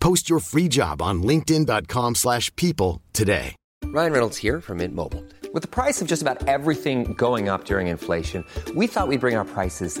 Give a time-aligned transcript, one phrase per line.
[0.00, 3.54] Post your free job on linkedin.com/people slash people today.
[3.84, 5.24] Ryan Reynolds here from Mint Mobile.
[5.54, 9.36] With the price of just about everything going up during inflation, we thought we'd bring
[9.36, 10.00] our prices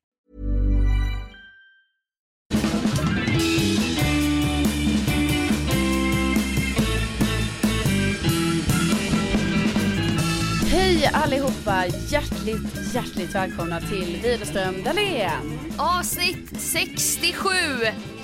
[11.01, 11.85] Hej allihopa!
[11.87, 15.59] Hjärtligt, hjärtligt välkomna till Widerström Dahlén.
[15.77, 17.49] Avsnitt 67!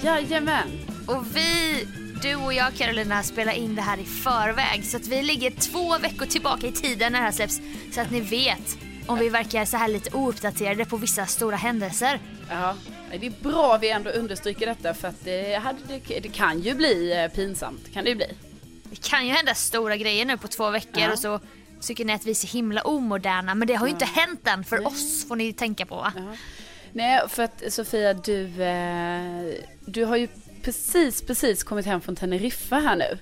[0.04, 0.68] Jajamän.
[1.08, 1.84] Och vi,
[2.22, 4.86] du och jag Carolina, spelar in det här i förväg.
[4.86, 7.62] Så att vi ligger två veckor tillbaka i tiden när det här släpps.
[7.92, 8.78] Så att ni vet
[9.08, 12.20] om vi verkar så här lite ouppdaterade på vissa stora händelser.
[12.50, 12.76] Ja,
[13.20, 16.76] det är bra vi ändå understryker detta för att det, hade, det, det kan ju
[16.76, 17.94] bli eh, pinsamt.
[17.94, 18.32] Kan det ju bli.
[18.84, 21.12] Det kan ju hända stora grejer nu på två veckor Ja.
[21.12, 21.40] och så
[21.82, 23.56] tycker ni att vi är så himla omoderna.
[23.56, 26.08] Men det har ju inte hänt än för oss får ni tänka på?
[26.94, 29.54] Nej, för att Sofia, du, eh,
[29.86, 30.28] du har ju
[30.64, 33.18] precis, precis kommit hem från Teneriffa här nu.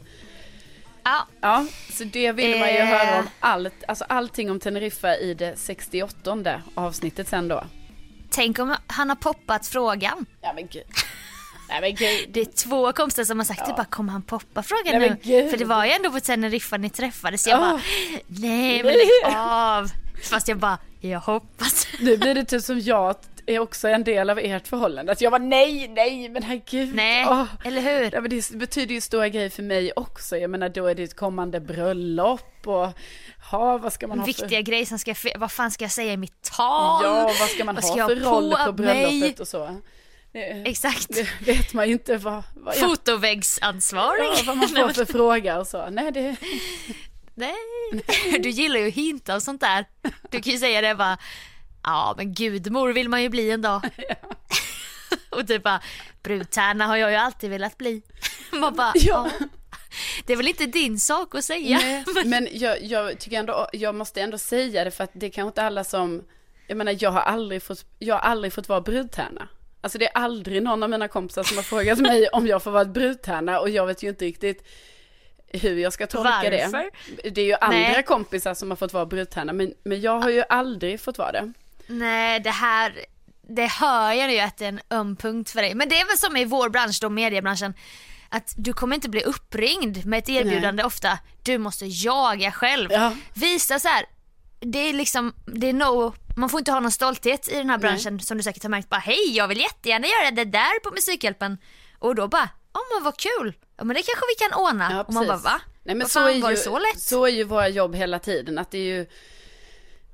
[1.04, 2.86] Ja, Ja, så det vill man ju Eh.
[2.86, 7.64] höra om allt, alltså allting om Teneriffa i det 68 avsnittet sen då.
[8.30, 10.26] tänk om han har poppat frågan.
[10.42, 10.84] Ja men gud.
[11.70, 11.96] Nej.
[12.30, 15.50] Det är två kompisar som har sagt det bara kommer han poppa frågan Nej, nu?
[15.50, 17.60] För det var ju ändå på Teneriffa ni träffades jag Ja.
[17.60, 17.82] bara
[18.28, 19.92] nej men lägg av.
[20.30, 21.88] Fast jag bara jag hoppas.
[22.00, 23.16] Nu blir det typ som jag
[23.46, 25.12] är också en del av ert förhållande.
[25.12, 26.96] Att jag var nej, nej, men herregud.
[26.96, 27.44] Nej, Åh.
[27.66, 28.10] eller hur?
[28.14, 30.38] Ja, men det betyder ju stora grejer för mig också.
[30.38, 32.90] Jag menar då är det ett kommande bröllop och
[33.52, 34.62] ha, vad ska man ha Viktiga för...
[34.62, 37.04] grejer som ska, vad fan ska jag säga i mitt tal?
[37.04, 39.36] Ja, vad ska man Vad ha ska för roll på på bröllopet mig?
[39.40, 39.76] och så.
[40.36, 41.08] Det, Exakt.
[41.10, 44.24] det vet man ju inte vad, vad, ja, Fotoväggsansvarig.
[44.24, 45.90] ja, vad man får för fråga och så.
[45.90, 46.36] Nej, det...
[47.34, 47.56] Nej,
[48.40, 49.86] du gillar ju hinta och sånt där.
[50.32, 51.18] Du kan ju säga det bara,
[51.84, 53.90] ja men gudmor vill man ju bli en dag.
[55.30, 55.82] och typ bara,
[56.24, 58.02] brudtärna har jag ju alltid velat bli.
[58.52, 59.30] Man bara, ja.
[59.40, 59.48] Ja.
[60.26, 61.78] Det är väl inte din sak att säga.
[61.78, 65.30] Nej, men jag, jag tycker ändå, jag måste ändå säga det för att det är
[65.30, 66.24] kanske inte alla som,
[66.68, 69.48] jag menar jag har aldrig fått, jag har aldrig fått vara brudtärna.
[69.86, 72.72] Alltså det är aldrig någon av mina kompisar som har frågat mig om jag får
[72.72, 74.68] vara brudtärna och jag vet ju inte riktigt
[75.48, 76.90] hur jag ska tolka Varför?
[77.24, 77.30] det.
[77.30, 78.04] Det är ju andra Nej.
[78.04, 81.54] kompisar som har fått vara brudtärna men, men jag har ju aldrig fått vara det.
[81.88, 82.94] Nej, det här,
[83.42, 85.76] det hör jag ju att det är en öm punkt för dig.
[85.76, 87.74] Men det är väl som i vår bransch då, mediebranschen,
[88.30, 91.20] att du kommer inte bli uppringd med ett erbjudande ofta.
[91.44, 92.92] Du måste jaga själv.
[92.92, 93.14] Ja.
[93.34, 94.06] Visa så här.
[94.60, 97.78] det är liksom, det är no, man får inte ha någon stolthet i den här
[97.78, 98.90] branschen som du säkert har märkt.
[98.90, 101.58] Bara hej, jag vill jättegärna göra det där på Musikhjälpen.
[102.00, 103.54] Och då bara, ja men vad kul.
[103.78, 104.92] Ja men det kanske vi kan ordna.
[104.92, 105.62] Ja, och man bara va?
[105.84, 107.00] Nej, men Vad så fan, är var ju, det så lätt?
[107.00, 109.06] Så är ju våra jobb hela tiden, att det är ju,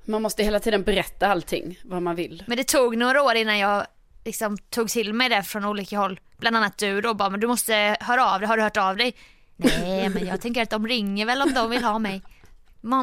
[0.05, 2.43] man måste hela tiden berätta allting, vad man vill.
[2.47, 3.87] Men det tog några år innan jag
[4.25, 6.19] liksom tog till mig det från olika håll.
[6.37, 8.97] Bland annat du då bara, men du måste höra av dig, har du hört av
[8.97, 9.15] dig?
[9.55, 12.21] Nej men jag tänker att de ringer väl om de vill ha mig.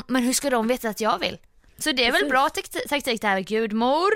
[0.07, 1.39] Men hur ska de veta att jag vill?
[1.79, 4.11] Så det är väl bra takti- taktik det här med gudmor.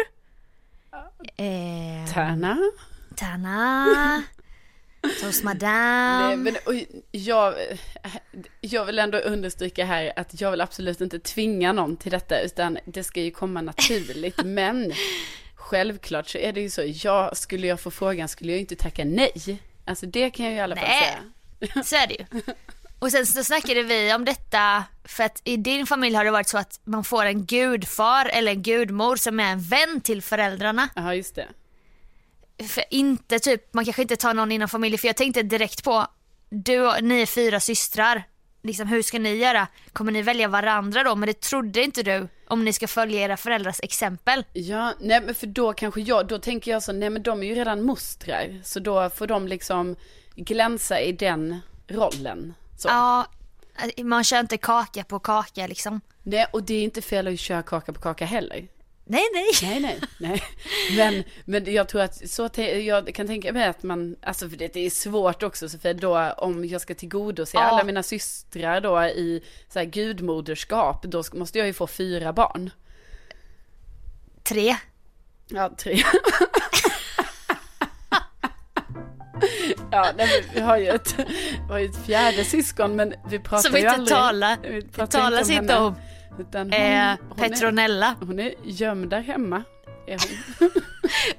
[1.37, 2.59] Eh, Tärna.
[3.17, 4.23] Tärna.
[5.21, 6.37] Toast Nej, madame.
[6.37, 6.75] men, och
[7.11, 7.55] jag,
[8.61, 12.79] jag vill ändå understryka här att jag vill absolut inte tvinga någon till detta utan
[12.85, 14.37] det ska ju komma naturligt.
[14.45, 14.93] men
[15.55, 19.05] självklart så är det ju så, jag, skulle jag få frågan skulle jag inte tacka
[19.05, 19.59] nej.
[19.85, 21.19] Alltså det kan jag i alla fall Nej.
[21.61, 21.83] säga.
[21.85, 22.43] Så är det ju.
[23.03, 26.49] Och sen så snackade vi om detta för att i din familj har det varit
[26.49, 30.89] så att man får en gudfar eller en gudmor som är en vän till föräldrarna.
[30.95, 31.49] Ja, just det.
[32.69, 36.07] För inte typ, man kanske inte tar någon inom familjen för jag tänkte direkt på,
[36.49, 38.23] du och ni är fyra systrar.
[38.63, 39.67] Liksom hur ska ni göra?
[39.93, 41.15] Kommer ni välja varandra då?
[41.15, 44.45] Men det trodde inte du om ni ska följa era föräldrars exempel.
[44.53, 47.47] Ja, nej men för då kanske jag, då tänker jag så, nej men de är
[47.47, 48.61] ju redan mostrar.
[48.65, 49.97] Så då får de liksom
[50.37, 52.55] glänsa i den rollen.
[52.83, 52.89] Så.
[52.89, 53.27] Ja,
[54.05, 56.01] man kör inte kaka på kaka liksom.
[56.23, 58.69] Nej, och det är inte fel att köra kaka på kaka heller.
[59.05, 59.51] Nej, nej.
[59.63, 60.43] Nej, nej, nej.
[60.97, 64.75] Men, men jag tror att så, jag kan tänka mig att man, alltså för det,
[64.75, 67.61] det är svårt också, så för då om jag ska tillgodose Ja.
[67.63, 72.71] alla mina systrar då i så här gudmoderskap, då måste jag ju få fyra barn.
[74.43, 74.77] Tre.
[75.49, 76.03] Ja, tre.
[79.93, 81.15] Ja, nej, vi har ju ett,
[81.67, 84.17] vi har ju ett fjärde syskon, men vi pratar Som ju inte aldrig.
[84.17, 85.95] talar, vi pratar talas inte henne, om.
[86.39, 88.07] Utan hon, Eh, hon Petronella.
[88.21, 89.63] Är, hon är gömd där hemma.
[90.07, 90.19] Är
[90.59, 90.71] hon.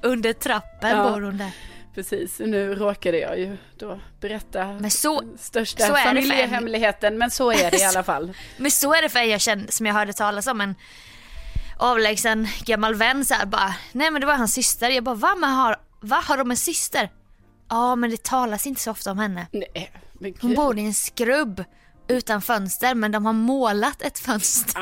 [0.12, 1.10] Under trappen Ja.
[1.12, 1.50] bor hon där.
[1.94, 7.70] Precis, nu råkade jag ju då berätta Men så- största så familjehemligheten, men så är
[7.70, 8.32] det i alla fall.
[8.56, 10.74] Men så är det för en jag kände, som jag hörde talas om en
[11.78, 14.90] avlägsen gammal vän så här, bara, nej men det var hans syster.
[14.90, 15.34] Jag bara, va?
[15.38, 16.22] Men har, va?
[16.26, 17.10] Har de en syster?
[17.68, 19.46] Ja men det talas inte så ofta om henne.
[19.52, 19.90] Nej,
[20.20, 21.64] men Hon bor i en skrubb
[22.08, 24.80] utan fönster men de har målat ett fönster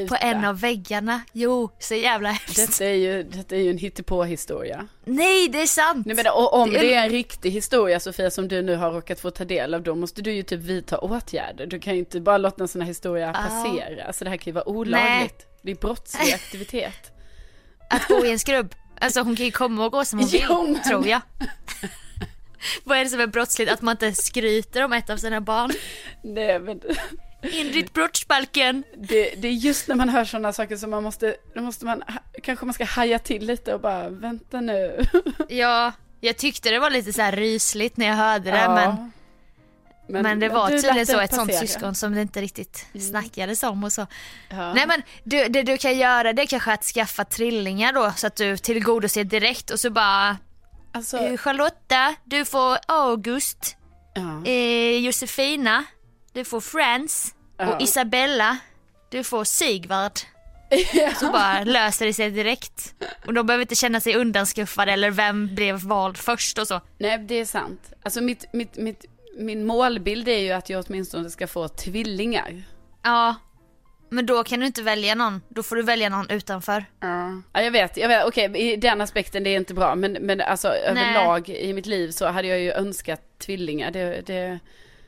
[0.00, 1.20] Ja, på en av väggarna.
[1.32, 2.56] Jo, så jävla hemskt.
[2.56, 4.88] Detta är ju, detta är ju en hittepåhistoria.
[5.04, 6.06] Nej det är sant.
[6.06, 8.76] Nej, men och om Det är- det är en riktig historia Sofia som du nu
[8.76, 11.66] har råkat få ta del av då måste du ju typ vidta åtgärder.
[11.66, 14.04] Du kan ju inte bara låta en sån här historia passera.
[14.06, 15.46] Alltså det här kan ju vara olagligt.
[15.62, 17.12] Det är brottslig aktivitet.
[17.90, 18.74] Att bo i en skrubb.
[19.00, 21.20] Alltså hon kan ju komma och gå som hon vill, Jo, men- tror jag.
[22.84, 23.72] Vad är det som är brottsligt?
[23.72, 25.70] Att man inte skryter om ett av sina barn?
[26.22, 26.80] Nej men
[27.42, 28.84] Enligt brottsbalken.
[28.96, 32.02] det, det är just när man hör sådana saker som man måste, då måste man,
[32.42, 35.04] kanske man ska haja till lite och bara vänta nu.
[35.48, 38.96] Ja, jag tyckte det var lite så här rysligt när jag hörde det Ja.
[40.08, 43.84] men, men, det var tydligen så ett sånt syskon som det inte riktigt snackades om
[43.84, 44.06] och så.
[44.48, 44.74] Ja.
[44.74, 48.26] Nej men du, det du kan göra det är kanske att skaffa trillingar då så
[48.26, 50.36] att du tillgodoser direkt och så bara
[50.98, 53.76] Alltså, eh, Charlotta, du får August,
[54.14, 54.50] ja.
[54.50, 55.84] eh, Josefina,
[56.32, 57.74] du får Frans Ja.
[57.74, 58.58] och Isabella,
[59.10, 60.12] du får Sigvard.
[61.20, 62.94] Så bara löser det sig direkt.
[63.26, 66.80] Och de behöver inte känna sig undanskuffade eller vem blev vald först och så.
[66.98, 67.92] Nej, det är sant.
[68.02, 69.04] Alltså mitt, mitt, mitt,
[69.38, 72.62] min målbild är ju att jag åtminstone ska få tvillingar.
[73.02, 73.34] Ja,
[74.10, 75.40] men då kan du inte välja någon.
[75.48, 76.84] Då får du välja någon utanför.
[77.52, 80.40] Ja, jag vet, jag vet, okej, i den aspekten det är inte bra, men, men
[80.40, 84.58] alltså överlag i mitt liv så hade jag ju önskat tvillingar, det, det,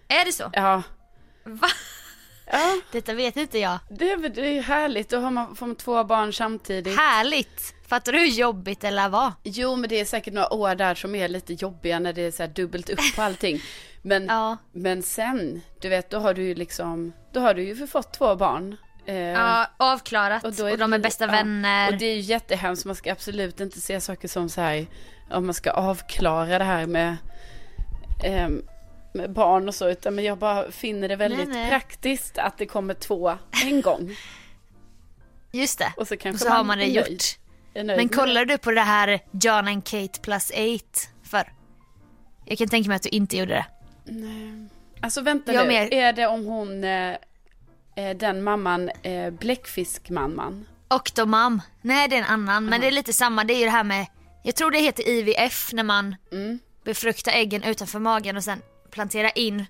[0.08, 0.50] Är det så?
[0.52, 0.82] ja.
[1.44, 1.69] Va?
[2.52, 3.79] Ja, Detta vet inte jag.
[3.91, 6.97] det, är väl- det är ju härligt, då har man, får man två barn samtidigt.
[6.97, 7.75] Härligt!
[7.88, 9.35] Fattar du hur jobbigt det lär vara?
[9.45, 12.30] Jo, men det är säkert några år där som är lite jobbiga när det är
[12.30, 13.62] så här dubbelt upp på allting.
[14.02, 14.57] Men, Ja.
[14.73, 18.37] men sen, du vet, då har du ju liksom, då har du ju fått två
[18.37, 18.76] barn.
[19.07, 20.45] Eh, Ja, avklarat.
[20.45, 21.92] Och, då är de det- är bästa ja, vänner.
[21.92, 24.87] Och det är ju jättehemskt, man ska absolut inte se saker som så här,
[25.30, 27.16] om man ska avklara det här med,
[28.25, 28.62] ehm,
[29.14, 31.69] med barn och så, utan men jag bara finner det väldigt Nej, nej.
[31.71, 34.16] praktiskt att det kommer två en gång.
[35.52, 35.92] Just det.
[35.97, 37.07] Och så kanske Och så har man det gjort.
[37.09, 37.23] nöjd.
[37.75, 40.59] Är nöjd Men kollar du på det här John and Kate plus 8
[41.23, 41.52] för?
[42.45, 43.66] Jag kan tänka mig att du inte gjorde det.
[45.00, 47.16] Alltså vänta Jag nu, mer- är det om hon, eh, eh,
[48.16, 50.66] den mamman, eh, bläckfiskmamman?
[50.88, 51.62] Octomam.
[51.82, 53.44] Nej det är en annan men det är lite samma.
[53.44, 54.06] Det är ju det här med,
[54.44, 56.59] jag tror det heter IVF när man Mm.
[56.85, 59.64] befruktar äggen utanför magen och sen planterar in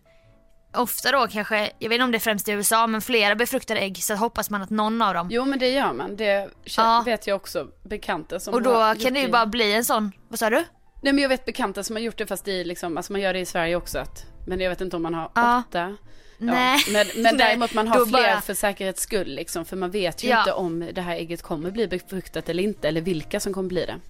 [0.72, 3.80] Ofta då kanske, jag vet inte om det är främst i USA men flera befruktade
[3.80, 7.02] ägg så hoppas man att någon av dem Jo men det gör man, det Ja.
[7.06, 10.12] vet jag också bekanta som Och då har kan det ju bara bli en sån,
[10.28, 10.64] vad sa du?
[11.02, 13.32] Nej men jag vet bekanta som har gjort det fast i liksom, alltså man gör
[13.32, 15.62] det i Sverige också att, men jag vet inte om man har Ja.
[15.68, 15.96] åtta.
[16.40, 16.82] Nej.
[16.86, 20.24] Ja, men, men däremot man har fler bara- för säkerhets skull liksom, för man vet
[20.24, 20.38] ju Ja.
[20.38, 23.86] inte om det här ägget kommer bli befruktat eller inte, eller vilka som kommer bli
[23.86, 24.00] det.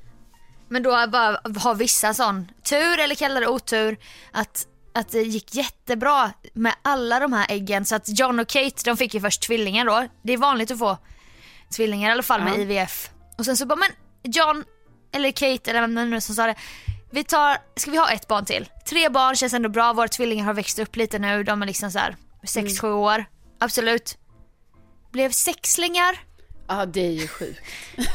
[0.68, 3.96] Men då bara har vissa sån tur eller kallar det otur
[4.32, 8.82] att att det gick jättebra med alla de här äggen så att John och Kate
[8.84, 10.06] de fick ju först tvillingar då.
[10.22, 10.98] Det är vanligt att få
[11.76, 12.56] tvillingar i alla fall med Ja.
[12.58, 13.10] IVF.
[13.38, 13.90] Och sen så bara men
[14.32, 14.64] John
[15.12, 16.54] eller Kate eller vem det nu som sa det.
[17.10, 18.68] Vi tar, ska vi ha ett barn till?
[18.88, 21.90] Tre barn känns ändå bra, våra tvillingar har växt upp lite nu, de är liksom
[21.90, 23.24] så här 6-7 år.
[23.58, 24.18] Absolut.
[25.12, 26.18] Blev sexlingar.
[26.68, 27.60] Ja, det är ju sjukt.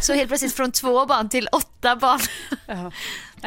[0.02, 2.20] Så helt plötsligt från två barn till åtta barn.
[2.68, 2.86] Ja.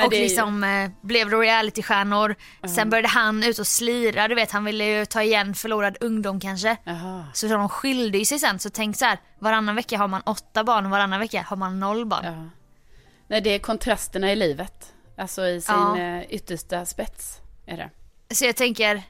[0.05, 2.35] och det är ju- liksom eh, blev realitystjärnor.
[2.76, 6.40] Sen började han ut och slira, du vet han ville ju ta igen förlorad ungdom
[6.40, 6.76] kanske.
[6.85, 7.26] Jaha.
[7.35, 10.85] Så de skilde sig sen, så tänk så här, varannan vecka har man åtta barn
[10.85, 12.25] och varannan vecka har man noll barn.
[12.25, 12.49] Ja.
[13.28, 14.93] Nej, det är kontrasterna i livet.
[15.19, 15.99] Alltså i sin Ja.
[15.99, 17.91] eh, yttersta spets är det.
[18.35, 19.03] Så jag tänker,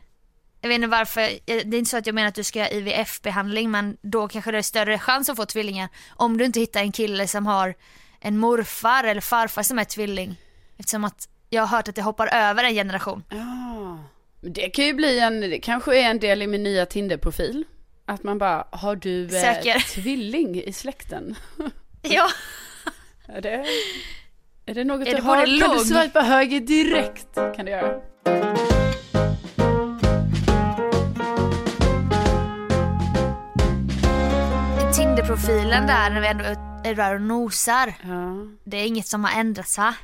[0.61, 2.59] jag vet inte varför, eh, det är inte så att jag menar att du ska
[2.59, 6.61] göra IVF-behandling men då kanske det är större chans att få tvillingar om du inte
[6.61, 7.75] hittar en kille som har
[8.21, 10.37] en morfar eller farfar som är tvilling.
[10.79, 13.23] Eftersom att jag har hört att det hoppar över en generation.
[13.31, 13.99] Ja.
[14.41, 17.65] Men Det kan ju bli en, det kanske är en del i min nya Tinder-profil.
[18.05, 21.35] Att man bara, har du eh, tvilling i släkten?
[22.03, 22.29] Ja.
[23.27, 23.67] Är det,
[24.69, 25.61] är det något Är du det har?
[25.61, 27.35] Kan du swipa höger direkt?
[27.35, 28.01] Kan du göra.
[34.95, 36.45] Tinderprofilen där när vi ändå
[36.85, 37.95] är där och nosar.
[38.03, 38.37] Ja.
[38.65, 39.95] Det är inget som har ändrats va?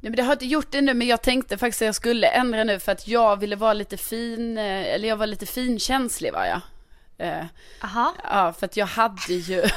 [0.00, 2.26] Nej men det har inte gjort det nu men jag tänkte faktiskt att jag skulle
[2.26, 6.32] ändra nu för att jag ville vara lite fin, eh, eller jag var lite finkänslig
[6.32, 6.60] var jag.
[7.18, 7.44] Eh,
[7.82, 9.60] Jaha, Ja, för att jag hade ju,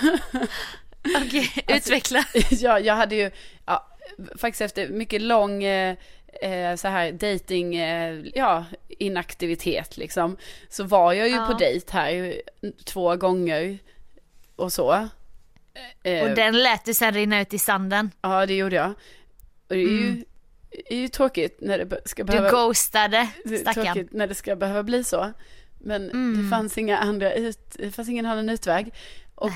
[1.26, 2.26] okej, utveckla.
[2.50, 3.32] ja, jag hade ju,
[3.66, 3.88] ja,
[4.38, 5.96] faktiskt efter mycket lång eh,
[6.42, 10.38] eh, så här dating, eh, ja, inaktivitet liksom,
[10.70, 11.46] så var jag ju Ja.
[11.46, 12.42] på dejt här
[12.86, 13.78] två gånger
[14.56, 15.08] och så.
[16.04, 18.12] Eh, Och den lät du sen rinna ut i sanden.
[18.22, 18.90] Ja, det gjorde jag.
[19.68, 20.24] Och det är ju,
[20.70, 22.32] det är ju tråkigt när det ska Mm.
[22.36, 22.52] Du behöva...
[22.66, 23.28] ghostade
[23.62, 23.86] stackarn.
[23.86, 25.34] tråkigt när det ska behöva bli så.
[25.80, 26.44] Men Mm.
[26.44, 28.94] det fanns inga andra ut, det fanns ingen annan utväg.
[29.36, 29.52] Och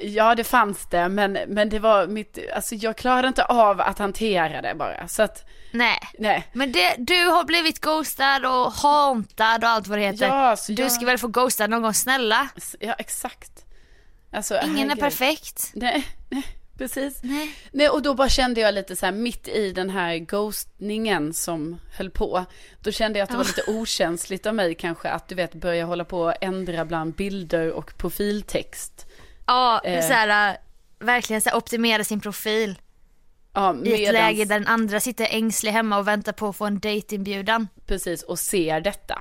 [0.00, 3.98] ja, det fanns det, men, men det var mitt, alltså jag klarade inte av att
[3.98, 5.08] hantera det bara.
[5.08, 5.98] Så att, Nej.
[6.18, 6.46] nej.
[6.52, 10.26] Men det, du har blivit ghostad och hauntad och allt vad det heter.
[10.26, 12.48] Ja, du jag- ska väl få ghostad någon gång, snälla?
[12.80, 13.50] Ja, exakt.
[14.32, 15.70] Alltså, Ingen är perfekt.
[15.74, 16.42] Nej, nej,
[16.78, 17.20] precis.
[17.22, 17.54] Nej.
[17.72, 21.80] Nej, och då bara kände jag lite så här mitt i den här ghostningen som
[21.92, 22.44] höll på.
[22.80, 25.84] Då kände jag att det var lite okänsligt av mig kanske att du vet börja
[25.84, 29.05] hålla på och ändra bland bilder och profiltext.
[29.46, 30.06] Ja, Eh.
[30.06, 30.56] så här,
[30.98, 32.78] verkligen så här, optimera sin profil.
[33.52, 36.56] Ja, I ett medans- läge där den andra sitter ängslig hemma och väntar på att
[36.56, 37.68] få en dejtinbjudan.
[37.86, 39.20] Precis, och ser detta.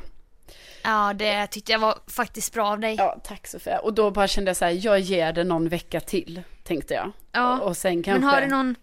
[0.83, 2.95] Ja, det tyckte jag var faktiskt bra av dig.
[2.97, 3.79] Ja, tack Sofia.
[3.79, 7.11] Och då bara kände jag så här, jag ger det någon vecka till, tänkte jag.
[7.31, 8.19] Ja, Och, och sen kanske...
[8.19, 8.75] Men har du någon...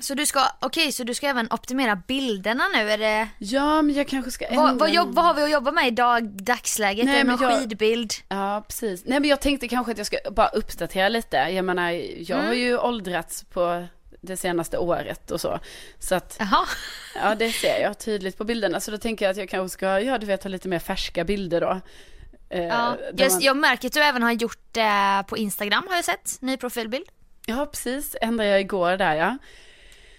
[0.00, 2.90] Så du ska, okej, så du ska även optimera bilderna nu?
[2.90, 3.28] Är det...
[3.38, 5.86] Ja, men jag kanske ska Vad, ändra vad, jobb, vad har vi att jobba med
[5.86, 7.04] i dag, dagsläget?
[7.04, 8.12] Nej, är det någon jag- skidbild?
[8.28, 9.04] Ja, precis.
[9.04, 11.36] Nej, men jag tänkte kanske att jag ska bara uppdatera lite.
[11.36, 12.58] Jag menar, jag har Mm.
[12.58, 13.86] ju åldrats på
[14.20, 15.58] det senaste året och så.
[15.98, 16.66] Så att, Jaha.
[17.14, 18.80] ja det ser jag tydligt på bilderna.
[18.80, 21.24] Så då tänker jag att jag kanske ska, ja du vet, ha lite mer färska
[21.24, 21.80] bilder då.
[22.50, 22.96] Eh, Ja.
[23.16, 26.36] Jag, man- jag märker att du även har gjort det på Instagram har jag sett,
[26.40, 27.06] ny profilbild.
[27.46, 28.16] ja, precis.
[28.20, 29.38] Ändrade jag igår där ja.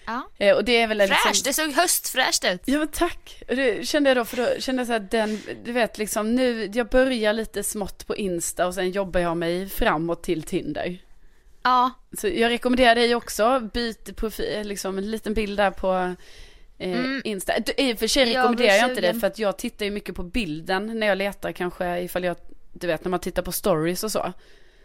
[0.09, 0.29] Ja.
[0.37, 1.43] Eh, och det är väl Fräscht, liksom...
[1.43, 2.61] det såg höstfräscht ut.
[2.65, 3.43] Ja men tack.
[3.49, 6.35] Och Det kände jag då, för då kände jag så att den, du vet liksom
[6.35, 10.97] nu, jag börjar lite smått på Insta och sen jobbar jag mig framåt till Tinder.
[11.63, 16.15] Ja, Så jag rekommenderar dig också, byt profil, liksom en liten bild där på
[16.77, 17.53] eh, Insta.
[17.59, 18.33] Du, I och för sig Mm.
[18.33, 21.07] Jag rekommenderar jag blir inte det för att jag tittar ju mycket på bilden när
[21.07, 22.37] jag letar kanske ifall jag,
[22.73, 24.33] du vet när man tittar på stories och så.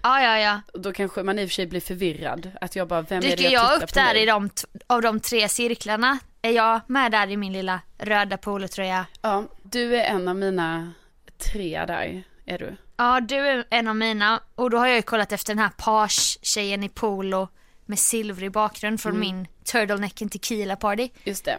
[0.05, 0.39] Ja, ja.
[0.39, 0.81] ja.
[0.81, 2.51] Då kanske man i och för sig blir förvirrad.
[2.61, 4.21] Att jag bara, vem är det Dyker jag, jag upp på där nu?
[4.21, 4.51] i de,
[4.87, 6.19] av de tre cirklarna?
[6.43, 9.07] Är jag med där i min lilla röda polotröja?
[9.23, 10.93] Ja, du är en av mina
[11.39, 12.77] tre där, är du.
[12.97, 14.41] Ja, du är en av mina.
[14.55, 17.49] Och då har jag ju kollat efter den här page-tjejen i polo
[17.87, 21.09] med silvrig bakgrund från min Turtleneck and Tequila Party.
[21.25, 21.59] Just det.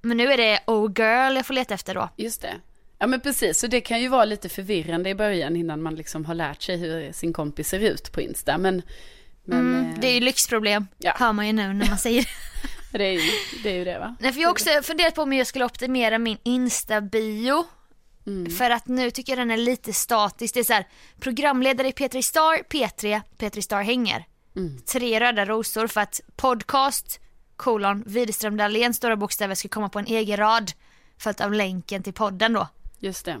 [0.00, 2.08] Men nu är det Oh Girl jag får leta efter då.
[2.16, 2.54] Just det.
[2.98, 6.24] Ja men precis, så det kan ju vara lite förvirrande i början innan man liksom
[6.24, 8.58] har lärt sig hur sin kompis ser ut på Insta.
[8.58, 8.82] Men,
[9.44, 11.12] men Mm, eh, det är ju lyxproblem, Ja.
[11.18, 12.28] hör man ju nu när man säger
[12.92, 13.04] det.
[13.04, 13.20] är ju,
[13.62, 14.16] det är ju det va?
[14.20, 17.64] Nej, för jag har också funderat på om jag skulle optimera min Insta-bio.
[18.58, 20.54] För att nu tycker jag den är lite statisk.
[20.54, 20.86] Det är så här,
[21.20, 24.24] programledare i P3 Star, P3, P3 Star hänger.
[24.92, 27.20] Tre röda rosor för att podcast,
[27.56, 30.72] kolon, Widerström Dahlén, stora bokstäver, ska komma på en egen rad.
[31.18, 32.68] Följt av länken till podden då.
[33.06, 33.40] Just det.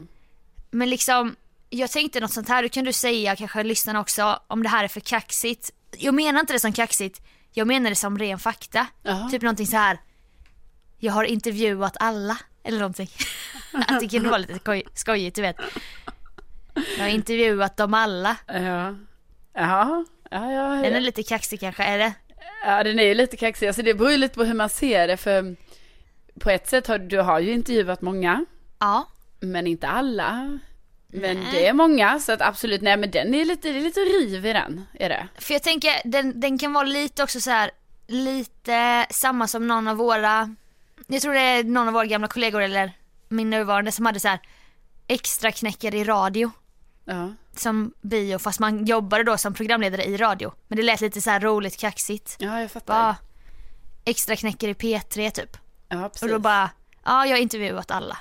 [0.70, 1.36] Men liksom,
[1.70, 4.84] jag tänkte något sånt här, då kan du säga, kanske lyssnarna också, om det här
[4.84, 5.70] är för kaxigt.
[5.98, 7.20] Jag menar inte det som kaxigt,
[7.52, 8.86] jag menar det som ren fakta.
[9.02, 9.30] Jaha.
[9.30, 9.98] Typ någonting så här.
[10.98, 12.38] jag har intervjuat alla.
[12.64, 13.08] Eller någonting.
[13.88, 15.56] att det kunde vara lite skoj, skojigt, du vet.
[16.74, 18.36] Jag har intervjuat dem alla.
[18.46, 18.94] Ja.
[19.54, 20.82] Ja, ja, ja.
[20.82, 22.12] Den är lite kaxig kanske, är det?
[22.66, 23.66] Ja, den är ju lite kaxig.
[23.66, 25.16] Alltså det beror ju lite på hur man ser det.
[25.16, 25.56] För
[26.40, 28.44] på ett sätt har du har ju intervjuat många,
[28.78, 29.08] Ja.
[29.40, 30.58] Men inte alla.
[31.08, 31.48] Men Nej.
[31.52, 34.46] det är många, så att absolut, nej men den är lite, det är lite riv
[34.46, 35.28] i den, är det.
[35.38, 37.70] För jag tänker, den, den kan vara lite också så här,
[38.06, 40.54] lite samma som någon av våra,
[41.06, 42.92] jag tror det är någon av våra gamla kollegor eller
[43.28, 44.40] min nuvarande som hade så här
[45.06, 46.50] extra knäckare i radio
[47.04, 47.32] Ja.
[47.56, 50.52] som bio fast man jobbade då som programledare i radio.
[50.68, 52.36] Men det lät lite så här roligt kaxigt.
[52.38, 52.94] Ja, jag fattar.
[52.94, 53.16] Bara
[54.04, 55.56] extra knäcker i P3 typ.
[55.88, 56.22] Ja, precis.
[56.22, 56.70] Och då bara,
[57.04, 58.18] ja jag har intervjuat alla.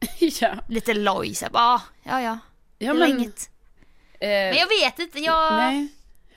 [0.40, 0.54] ja.
[0.68, 2.38] Lite loj så bara, ja ja.
[2.78, 3.50] ja, men, inget.
[4.20, 5.88] eh, Men jag vet inte, jag Nej.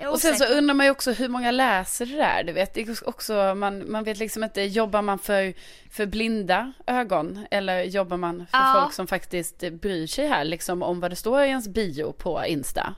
[0.08, 2.74] Och sen så undrar man ju också hur många läser det där, du vet.
[2.74, 5.54] Det är också, man, man vet liksom inte, jobbar man för,
[5.92, 7.46] för blinda ögon?
[7.52, 8.80] Eller jobbar man för Ja.
[8.82, 12.46] folk som faktiskt bryr sig här, liksom om vad det står i ens bio på
[12.46, 12.96] Insta?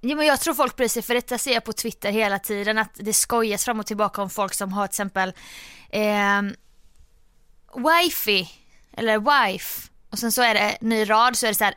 [0.00, 2.78] Ja, men jag tror folk bryr sig för detta ser jag på Twitter hela tiden
[2.78, 5.32] att det skojas fram och tillbaka om folk som har till exempel
[5.90, 6.42] eh,
[7.76, 8.48] wifi
[8.96, 11.74] eller wife och sen så är det ny rad så är det så här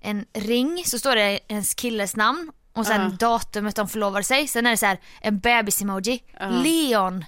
[0.00, 3.16] en ring så står det ens killes namn och sen Ja.
[3.28, 4.48] datumet de förlovade sig.
[4.48, 6.22] Sen är det så här en bebis-emoji.
[6.62, 7.24] Leon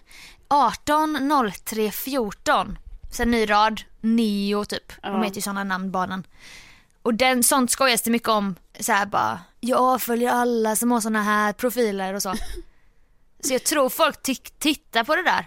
[0.48, 2.78] 18 03 14.
[3.12, 5.02] Sen ny rad, Neo typ.
[5.02, 6.26] De heter ju sådana namn barnen.
[7.02, 8.54] Och den, sånt skojas det mycket om.
[8.80, 12.34] Så här bara, jag följer alla som har såna här profiler och så.
[13.44, 14.22] så jag tror folk
[14.58, 15.46] tittar på det där.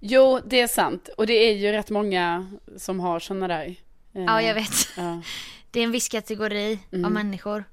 [0.00, 1.08] Jo, det är sant.
[1.16, 3.66] Och det är ju rätt många som har sådana där.
[4.14, 4.88] Eh, Ja, jag vet.
[4.96, 5.22] ja.
[5.70, 7.64] Det är en viss kategori av människor.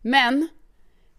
[0.00, 0.48] Men,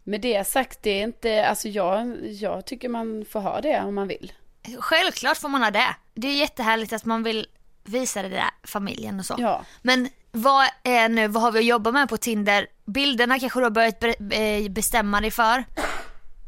[0.04, 3.96] med det sagt, det är inte, alltså jag, jag tycker man får ha det om
[3.96, 4.34] man vill.
[4.80, 5.96] Självklart får man ha det.
[6.14, 7.48] Det är jättehärligt att man vill
[7.84, 9.36] visa det där familjen och så.
[9.38, 9.66] Ja.
[9.82, 12.68] Men vad är nu, vad har vi att jobba med på Tinder?
[12.86, 15.64] Bilderna kanske du har börjat eh, bestämma dig för.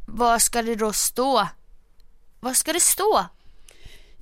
[0.08, 1.48] Vad ska det då stå?
[2.40, 3.26] Vad ska det stå?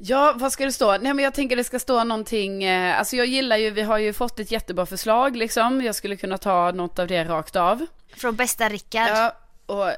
[0.04, 0.98] Ja, vad ska det stå?
[0.98, 3.98] Nej men jag tänker det ska stå någonting, eh, alltså jag gillar ju, vi har
[3.98, 5.82] ju fått ett jättebra förslag liksom.
[5.82, 7.86] Jag skulle kunna ta något av det rakt av.
[8.16, 9.10] Från bästa Rickard.
[9.10, 9.90] Ja, och,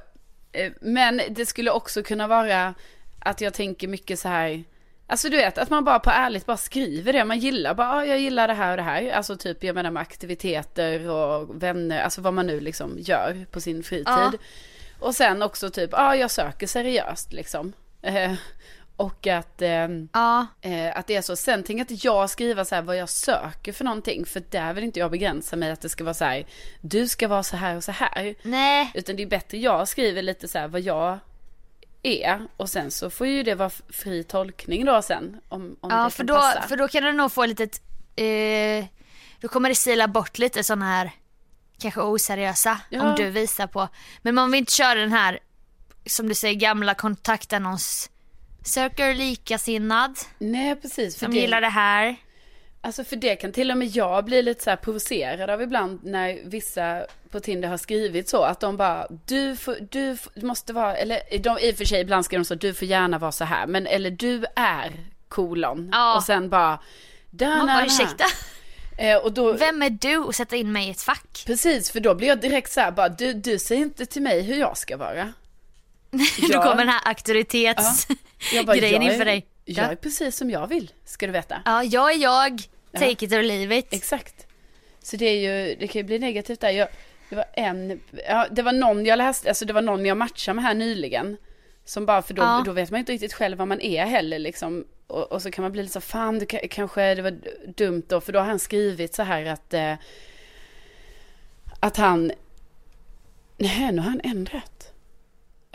[0.51, 2.73] eh, men det skulle också kunna vara
[3.19, 4.63] att jag tänker mycket så här,
[5.07, 8.05] alltså du vet att man bara på ärligt bara skriver det man gillar, bara ah,
[8.05, 12.03] jag gillar det här och det här, alltså typ jag menar med aktiviteter och vänner,
[12.03, 14.05] alltså vad man nu liksom gör på sin fritid.
[14.07, 14.31] Ja.
[14.99, 17.73] Och sen också typ, ja ah, jag söker seriöst liksom.
[18.01, 18.33] Eh,
[18.95, 21.35] och att, ehm, Ja, Eh, att det är så.
[21.35, 24.25] Sen tänker inte jag skriva så här vad jag söker för någonting.
[24.25, 26.45] För där vill inte jag begränsa mig att det ska vara så här.
[26.81, 28.35] Du ska vara så här och så här.
[28.43, 28.91] nej.
[28.93, 31.19] Utan det är bättre jag skriver lite så här vad jag
[32.03, 32.47] är.
[32.57, 35.39] Och sen så får ju det vara fri tolkning då sen.
[35.49, 36.61] Om, om Ja, det för då, passa.
[36.61, 37.63] för då kan du nog få lite,
[38.23, 38.85] eh,
[39.41, 41.11] då kommer det sila bort lite sådana här
[41.79, 43.01] kanske oseriösa Ja.
[43.09, 43.87] om du visar på.
[44.21, 45.39] Men man vill inte köra den här,
[46.05, 48.09] som du säger, gamla kontaktannons.
[48.65, 51.15] Söker likasinnad, Nej precis.
[51.15, 52.15] För som det, gillar det här.
[52.81, 55.99] Alltså för det kan till och med jag bli lite så här provocerad av ibland
[56.03, 60.45] när vissa på Tinder har skrivit så att de bara du, får, du, f- du
[60.45, 63.17] måste vara, eller de, i och för sig ibland skriver de så du får gärna
[63.17, 64.91] vara så här men eller du är
[65.27, 66.15] kolon Ja.
[66.15, 66.79] och sen bara
[67.39, 68.25] Man bara ursäkta,
[68.97, 71.43] Eh, och då, vem är du och sätta in mig i ett fack?
[71.45, 74.41] precis för då blir jag direkt så här bara du, du säger inte till mig
[74.41, 75.23] hur jag ska vara.
[76.11, 76.61] Då Ja.
[76.63, 78.22] kommer den här auktoritetsgrejen
[78.53, 79.45] Jag bara, jag inför är, dig.
[79.65, 79.95] Jag är Ja.
[79.95, 81.61] precis som jag vill, ska du veta.
[81.65, 83.93] ja, jag är jag, take it or leave it.
[83.93, 84.47] Exakt.
[85.03, 86.69] Så det är ju, det kan ju bli negativt där.
[86.69, 86.87] Jag,
[87.29, 90.55] det var en, ja, det var någon jag läste, alltså det var någon jag matchade
[90.55, 91.37] med här nyligen.
[91.85, 92.63] Som bara, för då, Ja.
[92.65, 94.85] då vet man inte riktigt själv vad man är heller liksom.
[95.07, 97.37] Och, och så kan man bli lite så, fan du, ka- kanske det var
[97.75, 99.93] dumt då, för då har han skrivit så här att, eh,
[101.79, 102.31] att han,
[103.57, 104.72] nej nu har han ändrat.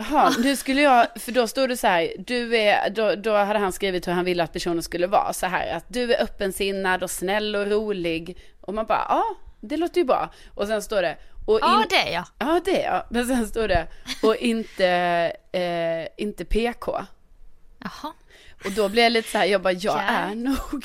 [0.01, 3.59] Jaha, nu skulle jag, för då stod det så här, du är, då, då hade
[3.59, 7.03] han skrivit hur han ville att personen skulle vara så här, att du är öppensinnad
[7.03, 8.39] och snäll och rolig.
[8.61, 9.25] Och man bara, ja,
[9.61, 10.31] det låter ju bra.
[10.55, 12.25] Och sen står det, och Ja, in- det är jag.
[12.39, 13.03] Ja, det är jag.
[13.11, 13.87] Men sen står det,
[14.23, 14.87] och inte,
[15.53, 16.99] eh, inte PK.
[17.79, 18.13] Jaha.
[18.65, 20.01] Och då blir jag lite så här, jag bara, jag Ja.
[20.03, 20.85] är nog.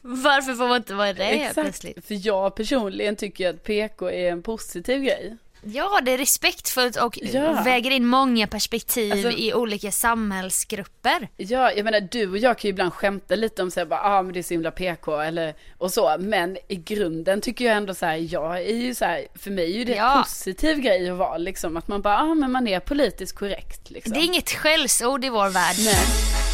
[0.00, 1.54] Varför får man inte vara det Exakt.
[1.54, 2.06] plötsligt?
[2.06, 5.36] För jag personligen tycker att PK är en positiv grej.
[5.66, 7.62] Ja, det är respektfullt och Ja.
[7.64, 11.28] väger in många perspektiv Alltså- i olika samhällsgrupper.
[11.36, 14.00] Ja, jag menar du och jag kan ju ibland skämta lite om så här, bara,
[14.00, 16.16] ah, men det är så himla PK eller och så.
[16.18, 19.64] Men i grunden tycker jag ändå så här, jag är ju så här, för mig
[19.74, 20.16] är ju det Ja.
[20.16, 21.76] en positiv grej att vara liksom.
[21.76, 24.12] Att man bara, ah, men man är politiskt korrekt liksom.
[24.12, 25.76] Det är inget skällsord i vår värld.
[25.78, 26.53] Nej.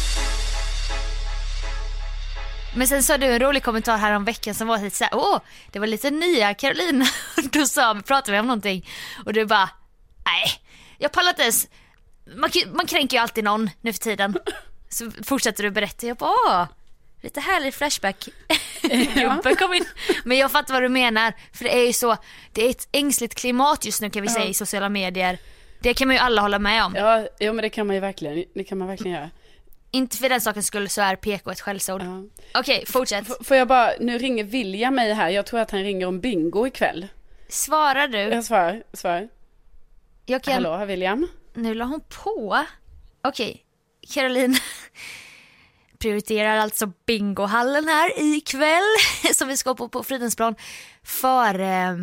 [2.75, 5.39] Men sen sa du en rolig kommentar här om veckan som var lite såhär, åh,
[5.71, 7.05] det var lite nya Carolina.
[7.51, 8.89] Då sa, pratade vi om någonting
[9.25, 9.69] och du bara,
[10.25, 10.51] nej,
[10.97, 11.67] jag pallar inte ens.
[12.35, 14.37] Man, man kränker ju alltid någon nu för tiden.
[14.89, 16.65] Så fortsätter du berätta, jag bara, åh,
[17.21, 18.29] lite härlig flashback.
[19.13, 19.85] Gubben kom in.
[20.23, 22.17] Men jag fattar vad du menar, för det är ju så,
[22.51, 25.37] det är ett ängsligt klimat just nu kan vi säga i sociala medier.
[25.79, 26.95] Det kan man ju alla hålla med om.
[26.95, 29.29] Ja, ja men det kan man ju verkligen, det kan man verkligen göra.
[29.91, 32.01] Inte för den sakens skull så är PK ett skällsord.
[32.01, 32.23] Ja.
[32.59, 33.25] Okej, fortsätt.
[33.29, 36.19] F- får jag bara, nu ringer William mig här, jag tror att han ringer om
[36.19, 37.07] bingo ikväll.
[37.49, 38.17] Svarar du?
[38.17, 39.29] Jag svarar, svarar.
[40.25, 40.53] Jag kan...
[40.65, 41.27] Hallå, William?
[41.53, 42.65] Nu la hon på.
[43.23, 43.65] Okej,
[44.13, 44.57] Caroline
[45.99, 48.83] prioriterar alltså bingohallen här ikväll
[49.33, 50.55] som vi ska på på Fridhemsplan
[51.03, 51.93] för eh,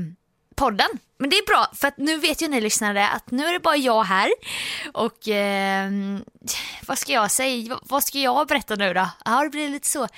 [0.59, 0.89] podden.
[1.19, 3.61] Men det är bra för att nu vet ju ni lyssnare att nu är det
[3.61, 4.31] bara jag här
[4.93, 5.91] och eh,
[6.87, 9.09] vad ska jag säga, vad ska jag berätta nu då?
[9.25, 10.09] Ja det blir lite så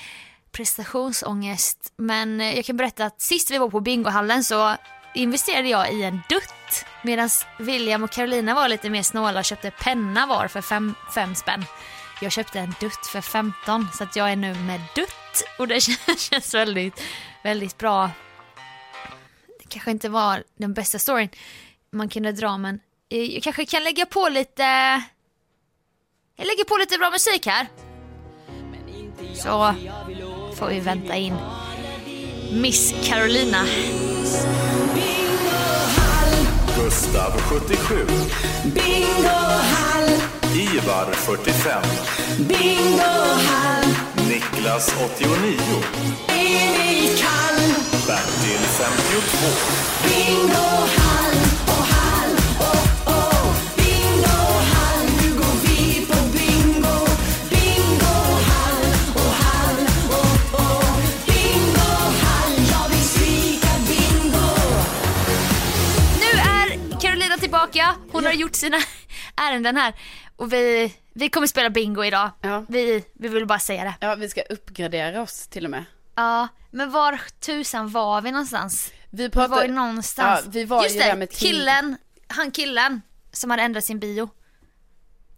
[0.53, 4.77] prestationsångest men eh, jag kan berätta att sist vi var på bingohallen så
[5.15, 9.71] investerade jag i en dutt medan William och Carolina var lite mer snåla och köpte
[9.71, 11.65] penna var för fem, fem spänn.
[12.21, 15.81] Jag köpte en dutt för 15 så att jag är nu med dutt och det
[16.19, 17.03] känns väldigt,
[17.43, 18.11] väldigt bra.
[19.71, 21.29] Kanske inte var den bästa storyn
[21.93, 24.63] man kunde dra men jag kanske kan lägga på lite
[26.37, 27.67] jag lägger på lite bra musik här.
[29.35, 29.75] Så
[30.57, 31.37] får vi vänta in
[32.53, 33.65] Miss Carolina.
[36.77, 38.07] Gustav 77.
[38.65, 40.09] Bingohall,
[40.55, 41.83] Ivar 45.
[42.39, 43.90] bingohall,
[44.41, 45.57] Niklas 89.
[46.29, 47.59] Emil Kall.
[48.07, 49.49] Bertil 52.
[50.05, 53.55] Bingohall, och hall, oh, oh.
[53.77, 56.97] Bingohall, nu går vi på bingo.
[59.15, 59.79] Och hall,
[60.11, 60.97] oh, oh.
[61.27, 64.49] Bingohall, jag vill skrika bingo.
[66.21, 67.95] Nu är Carolina tillbaka.
[68.13, 68.79] Hon har gjort sina
[69.51, 69.95] ärenden här.
[70.37, 72.31] Och vi, vi kommer spela bingo idag.
[72.41, 72.65] Ja.
[72.69, 73.95] Vi, vi vill bara säga det.
[74.01, 75.85] Ja, vi ska uppgradera oss till och med.
[76.15, 78.93] Ja, men var tusan var vi någonstans?
[79.11, 79.55] Vi Vi pratade...
[79.55, 80.41] var ju någonstans.
[80.45, 83.03] Ja, vi var Just ju det, med killen, han killen
[83.33, 84.29] som hade ändrat sin bio.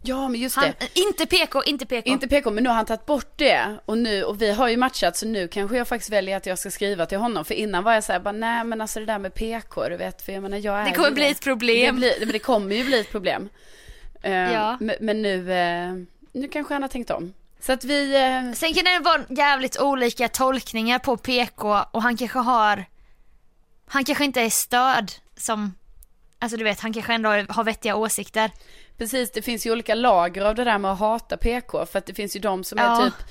[0.05, 0.99] Ja, men just Han, det.
[0.99, 2.09] inte PK, inte PK.
[2.09, 3.77] Inte PK, men nu har han tagit bort det.
[3.85, 6.59] Och nu, och vi har ju matchat, så nu kanske jag faktiskt väljer att jag
[6.59, 7.45] ska skriva till honom.
[7.45, 9.97] För innan var jag så här, bara, nej men alltså det där med PK, du
[9.97, 11.95] vet, för jag menar jag är Det kommer bli ett problem.
[11.95, 13.49] Det, blir, men det kommer ju bli ett problem.
[14.23, 14.77] Eh, Ja.
[14.99, 15.93] men, nu, eh,
[16.31, 17.33] nu kanske han har tänkt om.
[17.59, 22.17] Så att vi, eh, Sen kan det vara jävligt olika tolkningar på PK och han
[22.17, 22.85] kanske har,
[23.85, 25.75] han kanske inte är stöd som,
[26.39, 28.51] alltså du vet han kanske ändå har vettiga åsikter.
[28.97, 31.85] precis, det finns ju olika lager av det där med att hata PK.
[31.85, 33.05] För att det finns ju de som är Ja.
[33.05, 33.27] typ,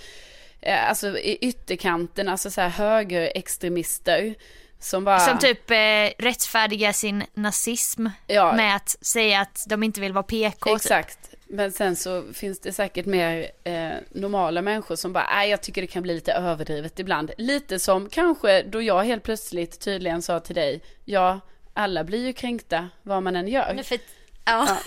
[0.61, 4.35] eh, alltså i ytterkanten, alltså så här högerextremister.
[4.83, 5.18] Som bara...
[5.18, 5.77] Som typ eh,
[6.25, 8.53] rättfärdigar sin nazism Ja.
[8.53, 10.68] med att säga att de inte vill vara PK.
[10.71, 10.77] typ.
[10.77, 11.18] Exakt.
[11.47, 15.81] Men sen så finns det säkert mer eh, normala människor som bara, nej jag tycker
[15.81, 17.31] det kan bli lite överdrivet ibland.
[17.38, 21.40] Lite som kanske då jag helt plötsligt tydligen sa till dig, ja
[21.75, 23.73] alla blir ju kränkta vad man än gör.
[23.75, 23.99] Men för,
[24.45, 24.79] ja.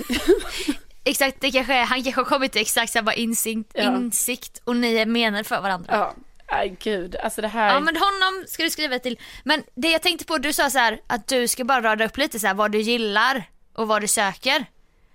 [1.03, 3.95] exakt, det kanske han kanske har kommit till exakt samma insikt, Ja.
[3.97, 5.89] insikt och ni är menade för varandra.
[5.97, 6.13] Ja,
[6.57, 7.73] nej gud, alltså det här.
[7.73, 9.19] Ja men honom ska du skriva till.
[9.43, 12.17] Men det jag tänkte på, du sa så här att du ska bara rada upp
[12.17, 14.65] lite så här vad du gillar och vad du söker.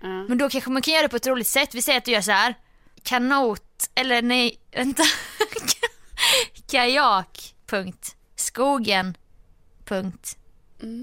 [0.01, 0.07] Ja.
[0.07, 1.75] Men då kanske man kan göra det på ett roligt sätt.
[1.75, 2.55] Vi säger att du gör så här.
[3.03, 5.03] Kanot, eller nej, vänta.
[6.71, 8.15] Kajak, punkt.
[8.35, 9.17] Skogen,
[9.85, 10.37] punkt.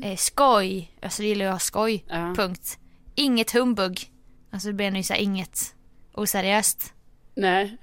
[0.05, 2.35] Eh, skoj, alltså det gillar jag skoj, Ja.
[2.37, 2.79] punkt.
[3.15, 4.11] Inget humbug.
[4.53, 5.75] Alltså det blir nu så här inget
[6.15, 6.93] oseriöst.
[7.35, 7.77] Nej.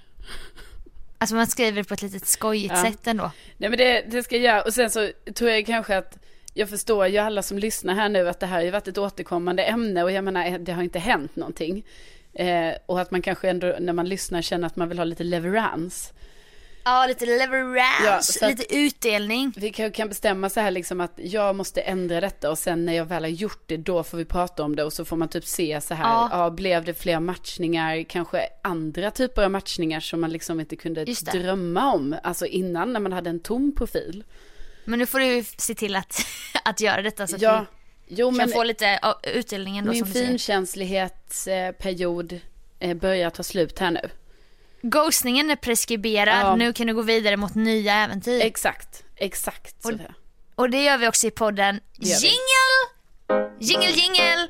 [1.26, 2.84] Alltså man skriver på ett litet skojigt Ja.
[2.84, 3.32] sätt ändå.
[3.58, 4.62] Nej men det, det ska jag göra.
[4.62, 6.18] Och sen så tror jag kanske att
[6.54, 8.98] jag förstår ju alla som lyssnar här nu att det här har ju varit ett
[8.98, 11.86] återkommande ämne och jag menar det har inte hänt någonting.
[12.34, 15.24] Eh, och att man kanske ändå när man lyssnar känner att man vill ha lite
[15.24, 16.14] leverans.
[16.88, 19.54] Ja, lite leverance, Ja, lite utdelning.
[19.58, 23.06] Vi kan, bestämma så här liksom att jag måste ändra detta och sen när jag
[23.06, 25.46] väl har gjort det då får vi prata om det och så får man typ
[25.46, 26.30] se så här, Ja.
[26.32, 31.06] ja, blev det fler matchningar, kanske andra typer av matchningar som man liksom inte kunde
[31.06, 34.24] drömma om, alltså innan när man hade en tom profil.
[34.86, 36.20] Men nu får du se till att,
[36.66, 37.66] att göra detta så att Ja,
[38.08, 42.40] vi jo kan men få lite ja, utdelning ändå min finkänslighetsperiod
[42.80, 44.10] eh, börjar ta slut här nu.
[44.90, 46.56] Ghostningen är preskriberad, Ja.
[46.56, 48.42] nu kan du gå vidare mot nya äventyr.
[48.42, 49.86] Exakt, exakt.
[49.86, 49.92] Och-.
[50.56, 51.80] Och det gör vi också i podden.
[52.00, 53.50] Jingle!
[53.60, 54.48] Jingle jingle!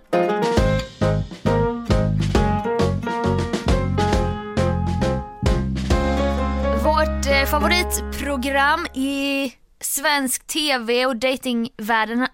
[6.84, 12.28] Vårt eh, favoritprogram i svensk tv och datingvärlden,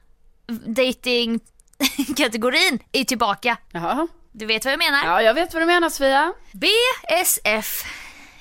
[0.66, 3.58] datingkategorin är tillbaka.
[3.72, 4.08] Jaha.
[4.32, 5.06] Du vet vad jag menar?
[5.06, 6.34] Ja, jag vet vad du menar Sofia.
[6.52, 7.84] BSF,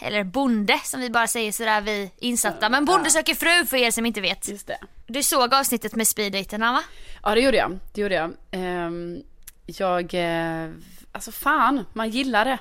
[0.00, 2.68] eller Bonde som vi bara säger sådär vi insatta.
[2.68, 4.48] Men Bonde söker fru för er som inte vet.
[4.48, 4.78] Just det.
[5.06, 6.82] Du såg avsnittet med speeddaterna va?
[7.22, 7.78] Ja, det gjorde jag.
[7.94, 8.32] Det gjorde jag.
[8.50, 9.22] Ehm,
[9.66, 10.70] jag, eh,
[11.12, 12.58] alltså fan, man gillar det.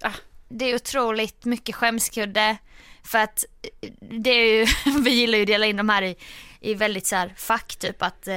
[0.00, 0.10] Ah,
[0.48, 2.56] Det är otroligt mycket skämskudde.
[3.04, 3.44] För att
[3.80, 4.66] eh, det är ju,
[5.00, 6.16] vi gillar ju att dela in de här i,
[6.60, 8.34] i väldigt så här fack typ att eh,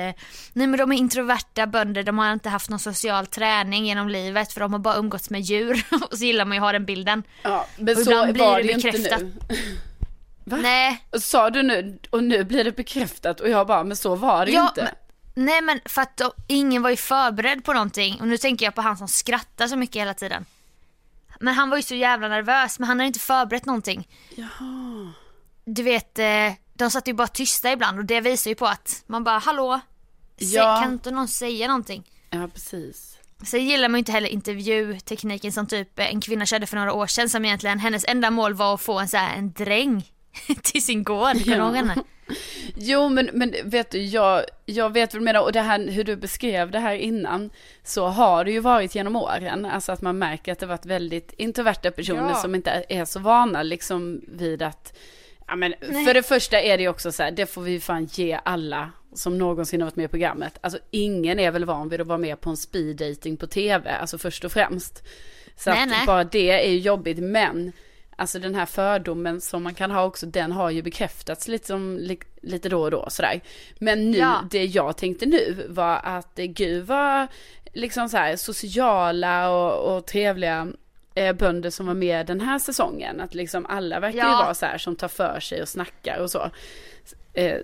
[0.53, 4.53] nej men de är introverta bönder, de har inte haft någon social träning genom livet
[4.53, 7.23] för de har bara umgåtts med djur och så gillar man ju ha den bilden.
[7.43, 9.21] ja, men Och så blir var det det ju inte bekräftat.
[9.21, 9.33] nu.
[10.61, 14.15] Nej, Och Sa du nu, och nu blir det bekräftat och jag bara, men så
[14.15, 14.83] var det Ja, inte.
[14.83, 14.95] men-
[15.45, 18.75] nej men för att då, ingen var ju förberedd på någonting och nu tänker jag
[18.75, 20.45] på han som skrattar så mycket hela tiden.
[21.39, 24.07] Men han var ju så jävla nervös men han hade inte förberett någonting.
[24.35, 25.11] Jaha.
[25.65, 26.25] Du vet, eh,
[26.73, 29.79] de satt ju bara tysta ibland och det visar ju på att man bara hallå,
[30.37, 30.79] Ja.
[30.83, 32.03] kan inte någon säga någonting?
[32.29, 33.17] Ja, precis.
[33.45, 37.07] Sen gillar man ju inte heller intervjutekniken som typ en kvinna körde för några år
[37.07, 40.11] sedan som egentligen hennes enda mål var att få en så här, en dräng
[40.63, 41.43] till sin gård.
[41.43, 41.95] Kommer henne?
[42.75, 46.03] Jo, men, men vet du, jag, jag vet vad du menar och det här hur
[46.03, 47.49] du beskrev det här innan,
[47.83, 49.65] så har det ju varit genom åren.
[49.65, 52.35] Alltså att man märker att det varit väldigt introverta personer Ja.
[52.35, 54.97] som inte är så vana liksom vid att,
[55.47, 56.05] ja men Nej.
[56.05, 58.91] för det första är det ju också så här, det får vi fan ge alla
[59.13, 60.57] som någonsin har varit med i programmet.
[60.61, 63.89] Alltså ingen är väl van vid att vara med på en speed dating på tv,
[63.91, 65.03] alltså först och främst.
[65.57, 66.05] Så Nej, att nej.
[66.05, 67.71] bara det är ju jobbigt, men
[68.15, 71.97] Alltså den här fördomen som man kan ha också, den har ju bekräftats lite, som,
[71.97, 73.41] li, lite då och då sådär.
[73.79, 74.47] Men nu, Ja.
[74.51, 77.27] det jag tänkte nu var att eh, gud vad
[77.73, 80.67] liksom så här sociala och, och trevliga
[81.15, 83.21] eh, bönder som var med den här säsongen.
[83.21, 84.37] Att liksom alla verkar ju Ja.
[84.43, 86.49] vara så här som tar för sig och snackar och så.
[87.33, 87.57] Eh,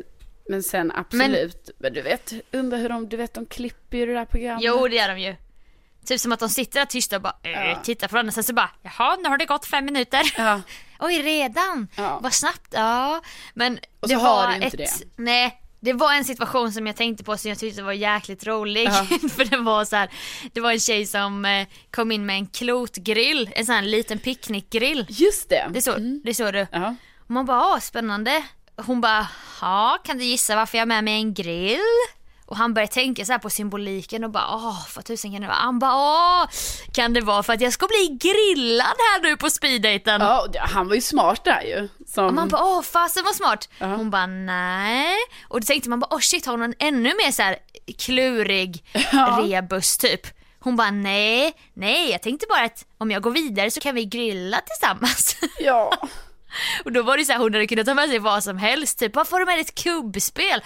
[0.49, 4.13] men sen absolut, men, du vet, undrar hur de, du vet de klipper ju det
[4.13, 4.63] där programmet.
[4.63, 5.35] Jo det är de ju.
[6.05, 8.53] Typ som att de sitter där tysta och bara äh, tittar på varandra sen så
[8.53, 10.21] bara jaha nu har det gått fem minuter.
[10.37, 10.61] Ja.
[10.99, 11.87] Oj redan?
[11.97, 12.19] Ja.
[12.23, 13.21] Vad snabbt, ja.
[13.53, 15.07] Men Och det så har det ju inte ett, det.
[15.23, 15.58] nej.
[15.79, 18.85] Det var en situation som jag tänkte på som jag tyckte var jäkligt rolig.
[18.85, 19.03] Ja.
[19.29, 20.09] För det var så här,
[20.53, 24.19] det var en tjej som eh, kom in med en klotgrill, en sån här liten
[24.19, 25.05] picknickgrill.
[25.09, 25.69] Just det.
[25.73, 26.67] Det så, det så du.
[26.71, 26.95] Ja.
[27.19, 28.43] Och man bara, åh spännande.
[28.75, 29.27] Hon bara,
[29.61, 31.79] ja kan du gissa varför jag har med mig en grill?
[32.49, 35.47] Och han började tänka så här på symboliken och bara, åh vad tusen kan det
[35.47, 35.57] vara?
[35.57, 36.49] Han bara, åh
[36.93, 40.21] kan det vara för att jag ska bli grillad här nu på speeddaten?
[40.21, 41.89] Ja, han var ju smart där ju.
[42.07, 43.69] Som, Och man bara, åh fasen vad smart.
[43.79, 45.15] Hon bara, nej.
[45.47, 47.57] Och då tänkte man bara, åh shit har hon en ännu mer så här
[47.97, 48.83] klurig
[49.41, 50.27] rebus typ?
[50.59, 54.05] Hon bara, nej, nej jag tänkte bara att om jag går vidare så kan vi
[54.05, 55.37] grilla tillsammans.
[55.59, 55.91] ja.
[56.85, 58.99] Och då var det så här, hon hade kunnat ta med sig vad som helst,
[58.99, 60.61] typ varför har du med ett kubbspel?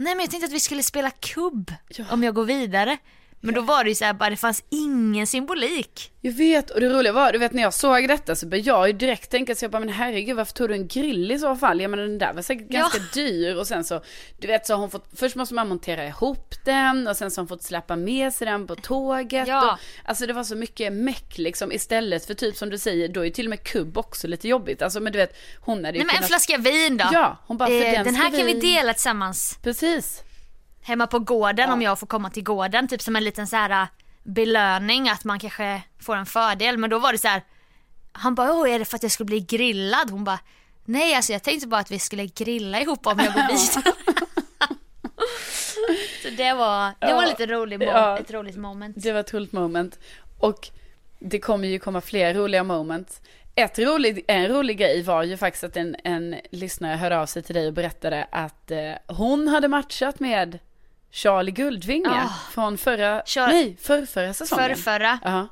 [0.00, 1.72] Nej men jag tänkte att vi skulle spela kubb
[2.10, 2.98] om jag går vidare.
[3.42, 6.12] Men då var det ju så här, bara det fanns ingen symbolik.
[6.20, 8.86] Jag vet, och det roliga var, du vet när jag såg detta så började jag
[8.86, 11.56] ju direkt tänka så jag bara, men herregud varför tog du en grill i så
[11.56, 11.80] fall?
[11.80, 12.80] Jag menar den där var säkert Ja.
[12.80, 14.02] ganska dyr och sen så,
[14.40, 17.40] du vet så har hon fått, först måste man montera ihop den och sen så
[17.40, 19.48] har hon fått släppa med sig den på tåget.
[19.48, 19.72] Ja.
[19.72, 23.20] Och, alltså det var så mycket meck liksom istället för typ som du säger, då
[23.20, 24.82] är ju till och med kubb också lite jobbigt.
[24.82, 27.04] Alltså men du vet, hon hade ju Nej men en kunnat- flaska vin då.
[27.12, 29.58] Ja, hon bara, för Eh, den den här kan vi vi- dela tillsammans.
[29.62, 30.22] Precis.
[30.82, 33.70] Hemma på gården om jag får komma till gården, typ som en liten så här
[33.82, 33.88] äh,
[34.22, 36.78] belöning att man kanske får en fördel.
[36.78, 37.42] Men då var det så här.
[38.12, 40.10] han bara, åh är det för att jag skulle bli grillad?
[40.10, 40.38] Hon bara,
[40.84, 43.82] nej alltså jag tänkte bara att vi skulle grilla ihop om jag går vidare.
[46.22, 48.18] så det var, det var Ja, lite rolig ja.
[48.18, 48.96] ett roligt moment.
[49.02, 49.98] Det var ett roligt moment.
[50.38, 50.68] Och
[51.18, 53.20] det kommer ju komma fler roliga moments.
[53.54, 57.42] Ett rolig, en rolig grej var ju faktiskt att en, en lyssnare hörde av sig
[57.42, 60.58] till dig och berättade att eh, hon hade matchat med
[61.12, 62.28] Charlie Guldvinge Ah.
[62.52, 64.64] från förra, Char- nej, för, förra säsongen.
[64.76, 65.48] Förrförra, Ja,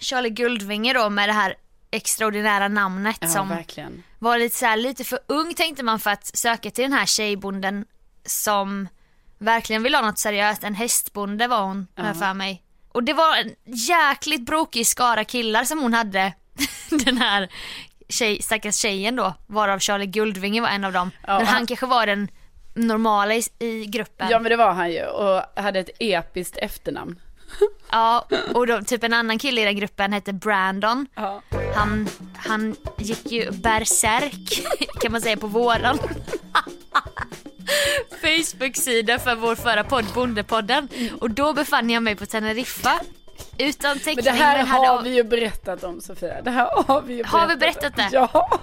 [0.00, 1.54] Charlie Guldvinge då med det här
[1.90, 4.02] extraordinära namnet ja som verkligen.
[4.18, 7.06] var lite så här, lite för ung tänkte man för att söka till den här
[7.06, 7.84] tjejbonden
[8.24, 8.88] som
[9.38, 10.64] verkligen vill ha något seriöst.
[10.64, 12.62] En hästbonde var hon, jag för mig.
[12.92, 16.32] Och det var en jäkligt brokig skara killar som hon hade.
[17.04, 17.48] den här
[18.08, 21.10] tjej, stackars tjejen då, varav Charlie Guldvinge var en av dem.
[21.26, 22.28] Ja, Men han- kanske var den
[22.76, 24.28] normala i, i gruppen.
[24.30, 27.20] Ja men det var han ju och hade ett episkt efternamn.
[27.90, 31.06] Ja, och då, typ en annan kille i den gruppen hette Brandon.
[31.14, 31.42] Ja.
[31.74, 34.66] Han, han gick ju bärsärk
[35.00, 35.98] kan man säga på våran
[38.22, 40.88] Facebook-sida för vår förra podd Bondepodden
[41.20, 43.00] och då befann jag mig på Teneriffa
[43.58, 46.42] utan täckning Men det här hade har vi ju berättat om Sofia.
[46.42, 47.90] Det här har vi ju berättat Har vi berättat om.
[47.96, 48.08] det?
[48.12, 48.60] Ja.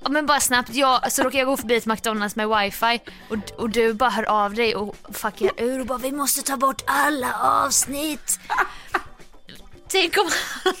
[0.00, 3.60] Ja, men bara snabbt, jag, så råkar jag gå förbi ett McDonalds med wifi och,
[3.60, 6.82] och du bara hör av dig och fuckar ur och bara vi måste ta bort
[6.86, 8.40] alla avsnitt.
[9.88, 10.30] Tänk om
[10.64, 10.74] han,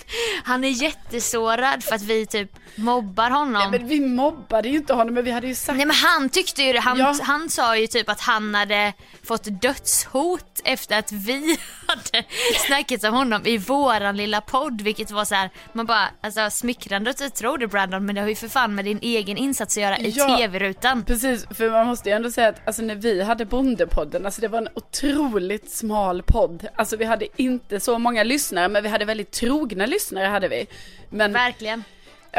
[0.44, 3.52] han är jättesårad för att vi typ mobbar honom.
[3.70, 6.28] Nej, men vi mobbade ju inte honom men vi hade ju sagt Nej men han
[6.28, 7.14] tyckte ju det, han, Ja.
[7.22, 8.92] han sa ju typ att han hade
[9.24, 12.24] fått dödshot efter att vi hade
[12.66, 17.10] snackat om honom i våran lilla podd vilket var så här, man bara alltså smickrande
[17.10, 19.76] att du tror det Brandon men det har ju för fan med din egen insats
[19.76, 20.36] att göra i Ja.
[20.36, 21.04] tv-rutan.
[21.04, 24.48] Precis, för man måste ju ändå säga att alltså, när vi hade Bondepodden, alltså det
[24.48, 26.66] var en otroligt smal podd.
[26.76, 30.66] Alltså vi hade inte så många lyssnare, men vi hade väldigt trogna lyssnare hade vi.
[31.10, 31.84] Men Verkligen.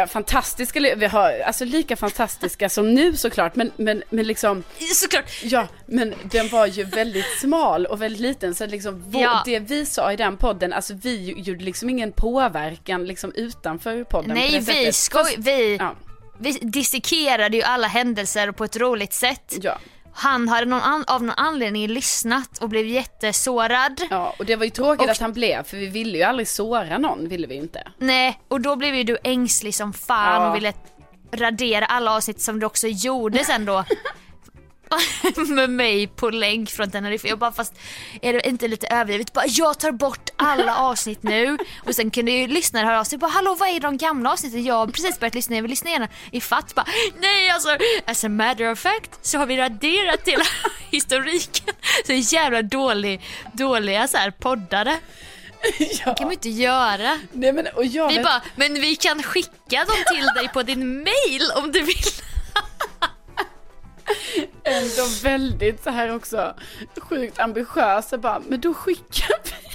[0.07, 4.63] fantastiska, vi har alltså lika fantastiska som nu såklart, men, men, men liksom,
[4.95, 5.43] Såklart.
[5.43, 9.41] ja, men den var ju väldigt smal och väldigt liten, så liksom vår, Ja.
[9.45, 14.33] det vi sa i den podden, alltså vi gjorde liksom ingen påverkan liksom utanför podden
[14.35, 15.95] Nej vi skoj, vi, Ja,
[16.39, 19.53] vi dissekerade ju alla händelser på ett roligt sätt.
[19.61, 19.77] ja.
[20.19, 24.01] Han hade någon av någon anledning lyssnat och blev jättesårad.
[24.09, 26.47] Ja, och det var ju tråkigt Och- att han blev, för vi ville ju aldrig
[26.47, 27.87] såra någon, ville vi inte.
[27.97, 30.49] Nej, och då blev ju du ängslig som fan Ja.
[30.49, 30.73] och ville
[31.31, 33.83] radera alla avsnitt som du också gjorde sen då.
[35.47, 37.27] med mig på länk från Tenerife.
[37.27, 37.73] Jag bara fast
[38.21, 39.33] är det inte lite överdrivet?
[39.33, 43.17] Bara jag tar bort alla avsnitt nu och sen kunde ju lyssnare höra av sig
[43.17, 44.63] bara hallå vad är de gamla avsnitten?
[44.63, 46.75] Jag har precis börjat lyssna, jag vill lyssna igen i fatt.
[46.75, 46.85] Bara
[47.21, 50.43] nej alltså as a matter of fact så har vi raderat hela
[50.91, 51.75] historiken.
[52.05, 53.21] Så jävla dålig,
[53.53, 54.99] dåliga så här poddare.
[55.79, 55.85] ja.
[56.05, 57.19] Det kan man inte göra.
[57.31, 61.51] Nej men Vi vet, bara, men vi kan skicka dem till dig på din mail
[61.55, 62.03] om du vill.
[64.63, 66.53] Ändå väldigt så här också
[66.97, 69.69] sjukt ambitiösa bara, men då skickar vi.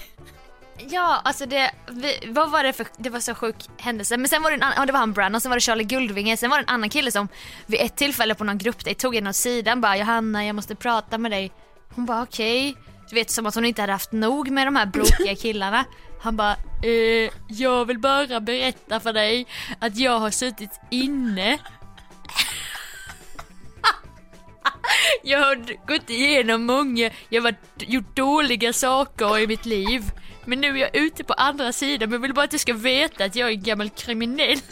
[0.91, 4.17] Ja, alltså det, vi, vad var det för, det var så sjuk händelse.
[4.17, 5.85] Men sen var det en annan, ja det var han Brandon, sen var det Charlie
[5.85, 7.29] Guldvinge, sen var det en annan kille som
[7.67, 11.19] vid ett tillfälle på någon gruppdejt tog en åt sidan bara Johanna jag måste prata
[11.19, 11.53] med dig.
[11.95, 12.77] Hon bara okej.
[13.09, 15.85] Du vet som att hon inte hade haft nog med de här brokiga killarna.
[16.21, 19.47] Han bara eh, jag vill bara berätta för dig
[19.79, 21.59] att jag har suttit inne
[25.23, 30.03] Jag har gått igenom många, jag har gjort dåliga saker i mitt liv.
[30.45, 32.73] Men nu är jag ute på andra sidan, men jag vill bara att du ska
[32.73, 34.59] veta att jag är en gammal kriminell.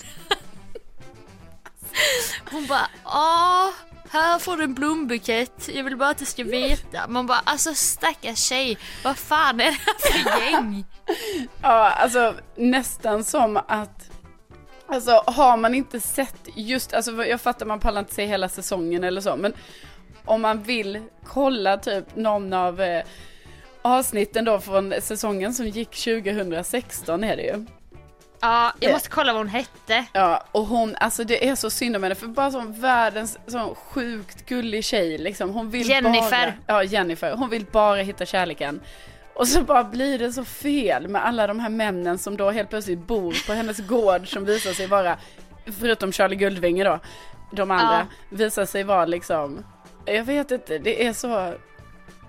[2.50, 3.68] Hon bara, åh,
[4.10, 7.08] här får du en blombukett, jag vill bara att du ska veta.
[7.08, 10.84] Man bara, alltså stackars tjej, vad fan är det här för gäng?
[11.62, 14.10] Ja, alltså nästan som att
[14.92, 19.04] Alltså har man inte sett just, alltså jag fattar man pallar inte se hela säsongen
[19.04, 19.52] eller så, men
[20.24, 23.02] om man vill kolla typ någon av eh,
[23.82, 27.66] avsnitten då från säsongen som gick 2016 är det ju.
[28.40, 30.04] Ja, jag måste kolla vad hon hette.
[30.12, 33.74] Ja, och hon, alltså det är så synd om henne för bara som världens sån
[33.74, 35.50] sjukt gullig tjej liksom.
[35.50, 36.30] Hon vill Jennifer.
[36.30, 38.80] bara, ja Jennifer, hon vill bara hitta kärleken.
[39.34, 42.70] Och så bara blir det så fel med alla de här männen som då helt
[42.70, 45.18] plötsligt bor på hennes gård som visar sig vara,
[45.80, 46.98] förutom Charlie Guldvinge då,
[47.52, 49.64] de andra, visar sig vara liksom,
[50.04, 51.28] jag vet inte, det är så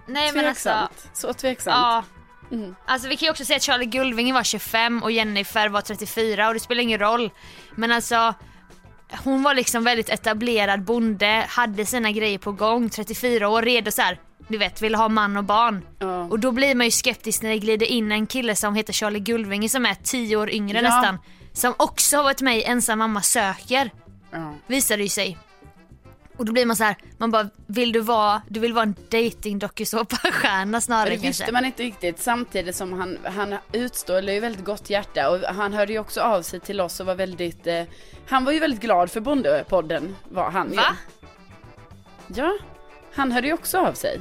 [0.06, 1.10] Nej men alltså, tveksamt.
[1.14, 1.76] Så tveksamt.
[1.76, 2.04] ja.
[2.52, 2.76] Mm.
[2.86, 6.48] Alltså vi kan ju också säga att Charlie Guldvinge var 25 och Jennifer var 34
[6.48, 7.32] och det spelar ingen roll.
[7.76, 8.34] Men alltså
[9.24, 14.02] hon var liksom väldigt etablerad bonde, hade sina grejer på gång, 34 år, redo så
[14.02, 14.20] här.
[14.48, 15.86] Du vet, ville ha man och barn.
[16.00, 16.24] Ja.
[16.24, 19.20] Och då blir man ju skeptisk när det glider in en kille som heter Charlie
[19.20, 20.82] Guldvinge som är 10 år yngre Ja.
[20.84, 21.18] nästan.
[21.54, 23.92] Som också har varit med i Ensam mamma söker,
[24.32, 24.54] Ja.
[24.68, 25.38] visar det ju sig.
[26.38, 28.96] Och då blir man så här, man bara, vill du vara, du vill vara en
[29.12, 31.28] dating dokusåpastjärna snarare Det kanske?
[31.28, 35.74] visste man inte riktigt samtidigt som han, han utstrålar ju väldigt gott hjärta och han
[35.74, 37.84] hörde ju också av sig till oss och var väldigt, eh,
[38.28, 40.76] han var ju väldigt glad för Bondepodden var han ju.
[40.76, 40.96] Va?
[42.28, 42.54] Ja,
[43.14, 44.20] han hörde ju också av sig.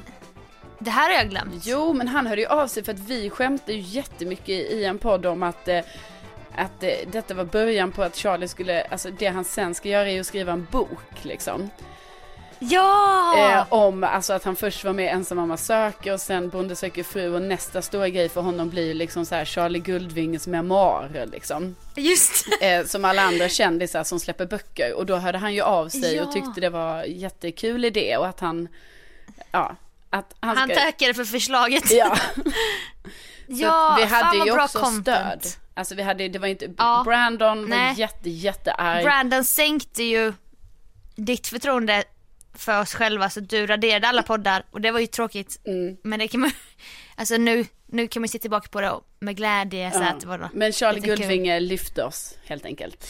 [0.78, 1.66] Det här har jag glömt.
[1.66, 4.98] Jo, men han hörde ju av sig för att vi skämtade ju jättemycket i en
[4.98, 5.80] podd om att eh,
[6.54, 10.08] att eh, detta var början på att Charlie skulle, alltså det han sen ska göra
[10.08, 11.70] är ju att skriva en bok liksom.
[12.70, 13.34] Ja!
[13.38, 16.76] Eh, om alltså att han först var med i Ensam mamma söker och sen Bonde
[16.76, 21.26] söker fru och nästa stora grej för honom blir liksom så här Charlie Guldvinges memoarer
[21.26, 21.76] liksom.
[21.96, 25.88] Just Eh, som alla andra kändisar som släpper böcker och då hörde han ju av
[25.88, 26.24] sig Ja.
[26.24, 28.68] och tyckte det var jättekul idé och att han,
[29.52, 29.76] ja,
[30.10, 31.90] att han, Han ska, tackade för förslaget.
[31.90, 32.16] ja.
[33.46, 35.44] Ja vi fan hade vad ju bra också content.
[35.44, 35.52] stöd.
[35.74, 37.02] Alltså vi hade, det var inte, Ja.
[37.04, 37.94] Brandon var Nej.
[37.96, 39.04] jätte, jättearg.
[39.04, 40.32] Brandon sänkte ju
[41.16, 42.04] ditt förtroende
[42.54, 45.60] för oss själva så du raderade alla poddar och det var ju tråkigt.
[45.66, 45.96] Mm.
[46.04, 46.50] Men det kan man,
[47.16, 50.08] alltså nu, nu kan man se tillbaka på det med glädje så Ja.
[50.08, 51.00] att det var något Men Charlie.
[51.00, 53.04] Guldvinge lyfte oss helt enkelt.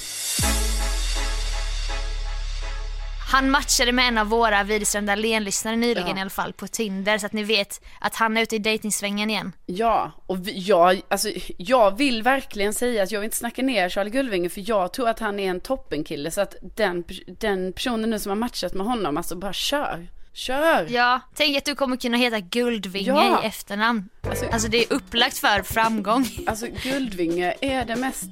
[3.32, 6.18] Han matchade med en av våra Widerström Dahlén-lyssnare nyligen Ja.
[6.18, 9.30] i alla fall på Tinder så att ni vet att han är ute i dejtingsvängen
[9.30, 9.52] igen.
[9.66, 13.88] Ja, och vi, jag, alltså, jag vill verkligen säga att jag vill inte snacka ner
[13.88, 18.10] Charlie Gullvinge för jag tror att han är en toppenkille så att den, den personen
[18.10, 20.08] nu som har matchat med honom, alltså bara kör.
[20.34, 20.86] Kör!
[20.90, 23.42] Ja, tänk att du kommer kunna heta Guldvinge Ja.
[23.42, 24.08] i efternamn.
[24.28, 26.26] Alltså- Alltså det är upplagt för framgång.
[26.46, 28.30] Alltså Guldvinge är det mest,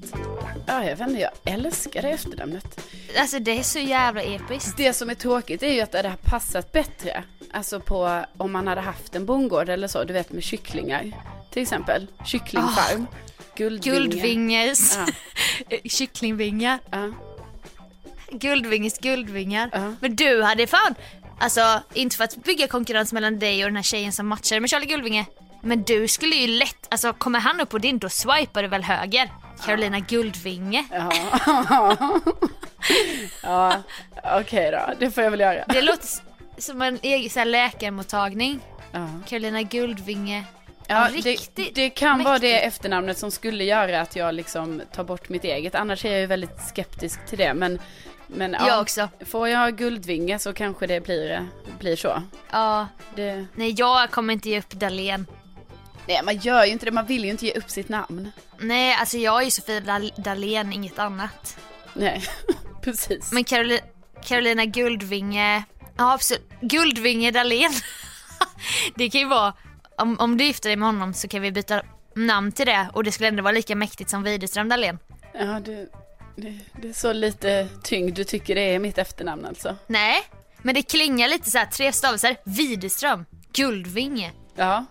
[0.66, 2.80] ja jag vet inte, jag älskar det efternamnet.
[3.18, 4.76] Alltså det är så jävla episkt.
[4.76, 8.66] Det som är tråkigt är ju att det hade passat bättre, alltså på om man
[8.66, 11.12] hade haft en bondgård eller så, du vet med kycklingar.
[11.50, 13.06] Till exempel, kycklingfarm.
[13.56, 13.98] Guldvinge.
[13.98, 14.98] Guldvinges
[15.68, 15.76] Ja.
[15.90, 16.78] kycklingvingar.
[16.90, 17.12] Ja.
[18.32, 19.70] Guldvinges guldvingar.
[19.72, 19.94] Ja.
[20.00, 20.94] Men du hade fan,
[21.40, 24.70] alltså inte för att bygga konkurrens mellan dig och den här tjejen som matchade med
[24.70, 25.26] Charlie Guldvinge.
[25.62, 28.82] Men du skulle ju lätt, alltså kommer han upp på din då swipar du väl
[28.82, 29.30] höger?
[29.64, 30.84] Carolina Guldvinge.
[30.90, 31.12] Ja,
[33.42, 33.82] ja
[34.40, 35.64] okej då, det får jag väl göra.
[35.68, 36.08] Det låter
[36.58, 38.60] som en egen så här, läkarmottagning.
[38.92, 39.08] Ja.
[39.26, 40.44] Carolina Guldvinge.
[40.86, 45.04] Ja, Ja, det, det kan vara det efternamnet som skulle göra att jag liksom tar
[45.04, 45.74] bort mitt eget.
[45.74, 47.54] Annars är jag ju väldigt skeptisk till det.
[47.54, 47.78] Men,
[48.34, 49.08] men ja, Jag också.
[49.26, 52.22] får jag Guldvinge så kanske det blir, blir så.
[52.50, 55.26] Ja, Det, nej jag kommer inte ge upp Dahlén.
[56.08, 56.90] nej, man gör ju inte det.
[56.92, 58.30] Man vill ju inte ge upp sitt namn.
[58.58, 61.56] Nej, alltså jag är ju Sofia Dahl- Dahlén, inget annat.
[61.94, 62.22] Nej,
[62.82, 63.32] precis.
[63.32, 63.82] Men Caroli-
[64.24, 65.64] Carolina Guldvinge,
[65.96, 67.72] ja absolut, Guldvinge Dahlén.
[68.94, 69.52] det kan ju vara,
[69.96, 71.82] om, om du gifter dig med honom så kan vi byta
[72.14, 74.98] namn till det och det skulle ändå vara lika mäktigt som Widerström Dahlén.
[75.34, 75.88] Ja, det,
[76.40, 79.76] det, det är så lite tyngd du tycker det är mitt efternamn alltså.
[79.86, 80.22] Nej,
[80.62, 84.32] men det klingar lite så här tre stavelser, Widerström, Guldvinge.
[84.56, 84.84] Ja,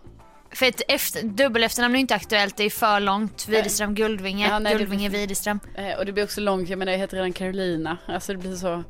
[0.51, 3.47] För ett efter, dubbel efternamn är inte aktuellt, det är för långt.
[3.47, 5.59] Widerström, Guldvinge, Ja, nej, det Guldvinge, blir- Widerström.
[5.75, 6.69] eh, och det blir också långt.
[6.69, 7.97] Jag menar, jag heter redan Carolina.
[8.05, 8.83] Alltså det blir så.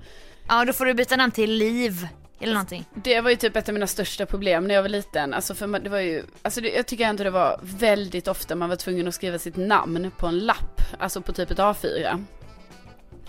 [0.47, 2.07] Ja, då får du byta namn till Liv
[2.41, 2.86] eller någonting.
[2.95, 5.34] Det var ju typ ett av mina största problem när jag var liten.
[5.34, 8.55] Alltså för man, det var ju, alltså det, jag tycker ändå det var väldigt ofta
[8.55, 10.82] man var tvungen att skriva sitt namn på en lapp.
[10.99, 12.26] Alltså på typ ett A4.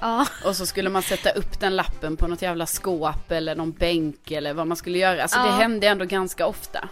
[0.00, 0.26] Ja.
[0.44, 4.30] Och så skulle man sätta upp den lappen på något jävla skåp eller någon bänk
[4.30, 5.22] eller vad man skulle göra.
[5.22, 5.52] Alltså det Ja.
[5.52, 6.88] hände ändå ganska ofta.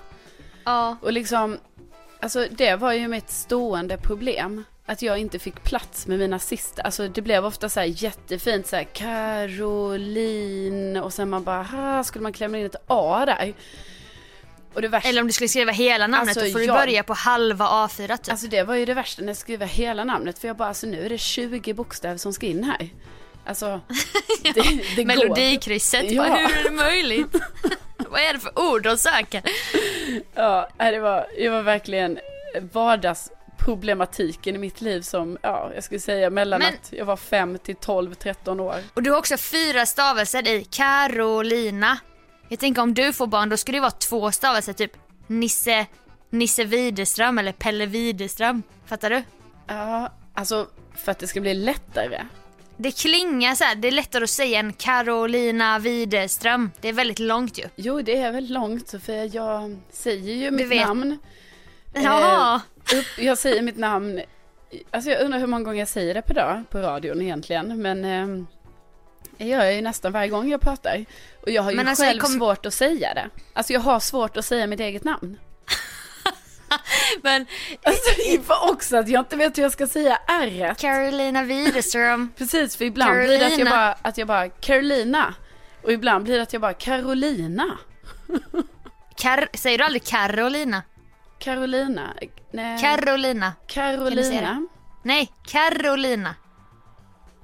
[0.65, 0.97] Ja.
[1.03, 1.59] Och liksom,
[2.21, 4.65] alltså det var ju mitt stående problem.
[4.87, 6.83] Att jag inte fick plats med mina sista.
[6.83, 8.85] Alltså det blev ofta så här jättefint så här
[9.69, 13.55] Caroline och sen man bara, ha, skulle man klämma in ett A där?
[14.75, 17.15] Det Eller om du skulle skriva hela namnet Alltså, då får du jag- börja på
[17.15, 18.31] halva A4 typ.
[18.31, 20.39] alltså det var ju det värsta när jag skrev hela namnet.
[20.39, 22.89] För jag bara, alltså nu är det 20 bokstäver som ska in här.
[23.47, 23.81] Alltså,
[24.43, 24.53] det,
[24.97, 25.05] det går.
[25.05, 26.23] Melodikrysset, Ja.
[26.29, 27.35] Bara, hur är det möjligt?
[28.11, 29.43] Vad är det för ord de söker?
[30.35, 32.19] Ja, det var, det var verkligen
[32.73, 37.59] vardagsproblematiken i mitt liv som, ja, jag skulle säga mellan Men- att jag var 5
[37.59, 38.75] till 12, 13 år.
[38.95, 41.99] Och du har också fyra stavelser i Carolina.
[42.49, 44.93] Jag tänker om du får barn då ska det vara två stavelser typ
[45.27, 45.87] Nisse,
[46.31, 48.63] Nisse Widerström eller Pelle Widerström.
[48.87, 49.23] Fattar du?
[49.67, 52.23] Ja, alltså för att det ska bli lättare.
[52.77, 56.71] Det klingar så här, det är lättare att säga än Carolina Widerström.
[56.81, 57.65] Det är väldigt långt ju.
[57.77, 60.87] Jo, det är väl långt, för jag säger ju mitt vet.
[60.87, 61.19] namn.
[61.93, 62.61] Ja.
[62.93, 64.21] Eh, upp, jag säger mitt namn,
[64.91, 68.05] alltså jag undrar hur många gånger jag säger det per dag på radion egentligen, men
[68.05, 68.45] eh,
[69.39, 71.05] jag gör ju nästan varje gång jag pratar.
[71.43, 73.31] Och jag har ju Men alltså, själv kom- svårt att säga det.
[73.53, 75.39] Alltså jag har svårt att säga mitt eget namn.
[77.23, 77.47] Men
[77.83, 82.33] Alltså också att jag inte vet hur jag ska säga r Carolina Widerström.
[82.39, 83.71] Precis, för ibland blir det att jag, Carolina.
[83.71, 85.35] bara, att jag bara Carolina.
[85.83, 87.79] Och ibland blir det att jag bara Carolina.
[89.17, 90.83] Kar- säger du aldrig Carolina?
[91.39, 92.15] Carolina.
[92.53, 92.79] Nej.
[92.81, 93.53] Carolina.
[93.67, 94.67] Carolina.
[95.03, 96.35] Nej, Carolina.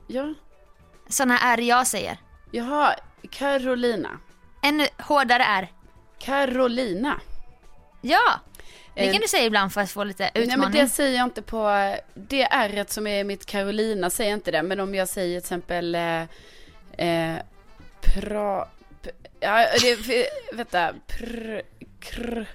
[0.07, 0.35] Ja.
[1.09, 2.19] Såna är jag säger.
[2.51, 2.95] Jaha,
[3.31, 4.19] Carolina.
[4.63, 5.69] Ännu hårdare är.
[6.19, 7.21] Carolina.
[8.01, 8.41] Ja,
[8.95, 10.61] det kan du säga ibland för att få lite Nej utmaning.
[10.61, 14.51] men det säger jag inte på, det r som är mitt Carolina säger jag inte
[14.51, 14.63] det.
[14.63, 16.23] Men om jag säger till exempel eh,
[16.99, 17.37] eh,
[18.01, 18.69] pra,
[19.41, 21.61] ja det, vänta, pr,
[22.01, 22.47] kr,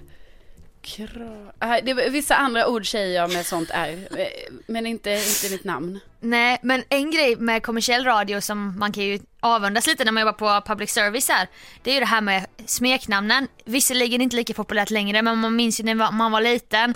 [0.81, 4.05] kra, det, är vissa andra ord säger jag med sånt r.
[4.17, 4.25] eh,
[4.67, 5.99] Men inte, inte mitt namn.
[6.19, 10.21] Nej, men en grej med kommersiell radio som man kan ju avundas lite när man
[10.21, 11.47] jobbar på public service här.
[11.83, 13.47] Det är ju det här med smeknamnen.
[13.65, 16.93] Visserligen inte lika populärt längre men man minns ju när man var liten.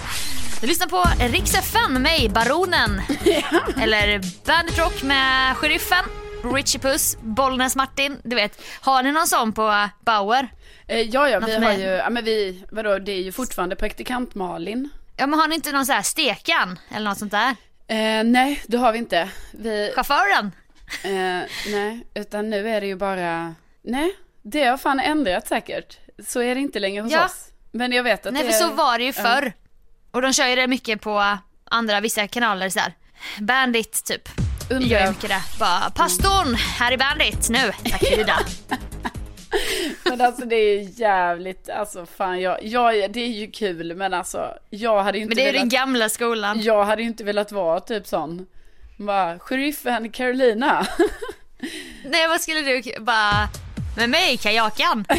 [0.62, 3.02] Du lyssnar på Rix FM med mig, Baronen.
[3.82, 6.04] Eller Bandit Rock med Sheriffen,
[6.44, 8.22] Richie Puss, Bollnäs Martin.
[8.24, 10.48] Du vet, har ni någon sån på Bauer?
[10.88, 13.32] Eh, ja ja, Något vi har med- ju, ja men vi, vadå det är ju
[13.32, 14.90] fortfarande praktikant Malin.
[15.18, 17.56] Ja men har ni inte någon sån här stekan eller något sånt där?
[17.88, 19.30] Eh, nej, det har vi inte.
[19.52, 20.52] Vi, Chauffören?
[21.04, 25.98] Eh, nej, utan nu är det ju bara Nej, det har fan ändrat säkert.
[26.28, 27.26] Så är det inte längre hos Ja.
[27.26, 27.48] oss.
[27.72, 28.70] Men jag vet att Nej det för är...
[28.70, 29.24] så var det ju Ja.
[29.24, 29.54] förr.
[30.12, 32.94] Och de kör ju det mycket på andra, vissa kanaler så här.
[33.40, 34.30] Bandit typ.
[34.70, 35.42] Undrar- ju mycket det.
[35.60, 37.72] Bara, pastorn, här är Bandit nu.
[37.92, 38.40] Tack Ida.
[40.04, 44.54] Men alltså det är jävligt, alltså fan jag, jag, det är ju kul men alltså
[44.70, 46.62] jag hade inte Men det är velat, den gamla skolan.
[46.62, 48.46] jag hade ju inte velat vara typ sån.
[48.98, 50.88] Bara, sheriffen Carolina.
[52.06, 53.50] Nej vad skulle du bara,
[53.98, 55.06] med mig kajakan.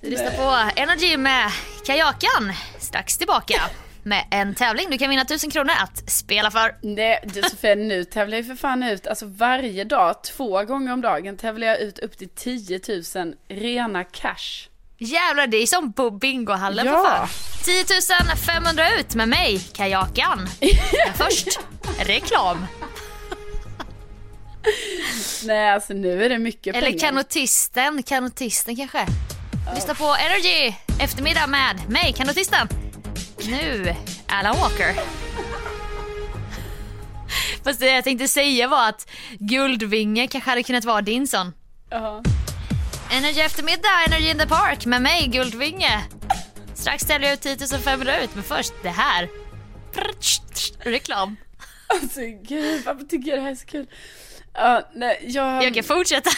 [0.00, 1.50] Du lyssnar på Energy med
[1.86, 2.52] kajakan.
[2.78, 3.62] Strax tillbaka
[4.04, 4.90] med en tävling.
[4.90, 6.76] Du kan vinna 1000 kronor att spela för.
[6.82, 11.36] Nej, Josefin, nu tävlar jag för fan ut, alltså varje dag, två gånger om dagen
[11.36, 12.80] tävlar jag ut upp till 10
[13.14, 14.68] 000 rena cash.
[14.98, 16.92] Jävlar det är som på bingohallen Ja.
[16.92, 17.28] för fan.
[18.36, 20.48] 10 500 ut med mig, kajakan.
[20.60, 21.60] Men först,
[22.00, 22.66] reklam.
[25.44, 26.98] Nej, alltså nu är det mycket Eller pengar.
[26.98, 29.06] kanotisten, kanotisten kanske.
[29.74, 32.68] Lyssna på Energy eftermiddag med mig, kanotisten.
[33.48, 33.94] Nu,
[34.28, 34.94] Alan Walker.
[37.64, 41.52] Fast det jag tänkte säga var att Guldvinge kanske hade kunnat vara din sån.
[41.90, 42.22] Ja.
[43.10, 46.00] Energy eftermiddag, Energy in the park med mig, Guldvinge.
[46.74, 49.28] Strax ställer jag ut 10 500 ut, men först det här.
[50.78, 51.36] Reklam.
[51.86, 53.86] Alltså gud, varför tycker jag det här är så kul?
[54.54, 56.30] Ja, nej, jag, Jag kan fortsätta.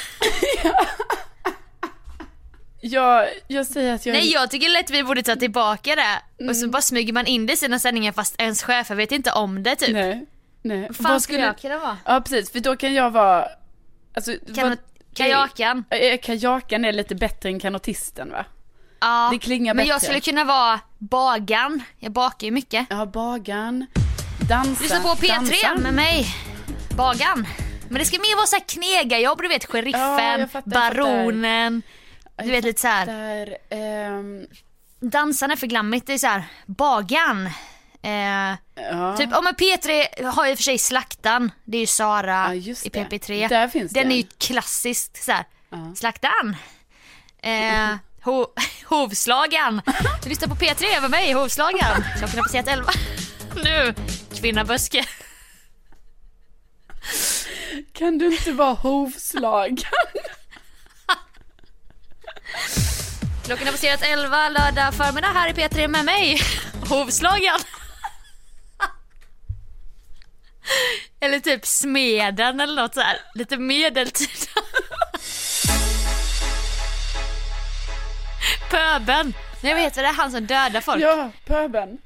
[2.80, 4.12] jag, jag säger att jag...
[4.12, 7.46] Nej jag tycker lätt vi borde ta tillbaka det och så bara smyger man in
[7.46, 9.92] det i sina sändningar fast ens chefer vet inte om det typ.
[9.92, 10.26] Nej,
[10.62, 10.86] nej.
[10.88, 11.96] Vad fan skulle jag kunna vara?
[12.04, 13.46] Ja precis, för då kan jag vara...
[14.14, 14.78] Alltså, Kan, vad-
[15.14, 15.84] kajakan.
[15.90, 18.44] Eh, Kajakan är lite bättre än kanotisten va?
[19.00, 20.04] Ja, Det klingar men jag bättre.
[20.06, 21.82] skulle kunna vara bagan.
[21.98, 22.86] Jag bakar ju mycket.
[22.90, 23.86] Ja, bagan.
[24.48, 24.82] Dansa.
[24.82, 25.74] Lyssna på P3 dansa.
[25.82, 26.26] med mig,
[26.96, 27.46] bagan.
[27.88, 31.82] Men det ska mer vara så här knegarjobb, du vet Ja, sheriffen, jag fattar, baronen.
[32.44, 33.06] Du vet lite så här.
[33.06, 34.46] Där, ehm,
[35.00, 37.46] Dansarna är för glammigt, det är så här, bagan.
[38.02, 38.54] Eh,
[38.90, 39.16] ja.
[39.16, 42.44] Typ, ja men P3 har ju i och för sig Slaktan, det är ju Sara
[42.48, 42.60] Ja, i
[42.92, 43.04] det.
[43.04, 43.48] PP3.
[43.48, 44.14] Där finns Den det.
[44.14, 45.44] är ju klassiskt såhär,
[45.96, 46.56] Slaktan.
[47.42, 48.46] Eh, ho,
[48.84, 49.80] hovslagan.
[50.22, 52.04] Du lyssnar på P3 över mig, hovslagan.
[52.18, 52.92] Klockan har passerat 11.
[53.64, 53.94] Nu,
[54.34, 55.04] kvinnaböske.
[57.92, 59.76] Kan du inte vara hovslagen?
[63.46, 66.40] Klockan har passerat 11 lördag förmiddag här i P3 med mig,
[66.88, 67.58] hovslagan.
[71.20, 73.20] Eller typ smeden eller något så här.
[73.34, 74.48] lite medeltid.
[78.70, 79.34] Pöben.
[79.60, 81.02] Jag vet vad det är han som dödar folk.
[81.02, 81.98] ja, pöben.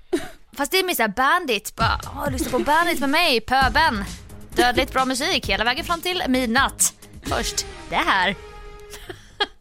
[0.56, 1.76] Fast det är mer såhär bandit.
[1.76, 4.04] Bara, åh, lyssna på bandit med mig, pöben.
[4.50, 6.92] Dödligt bra musik hela vägen fram till midnatt.
[7.22, 8.49] Först det här.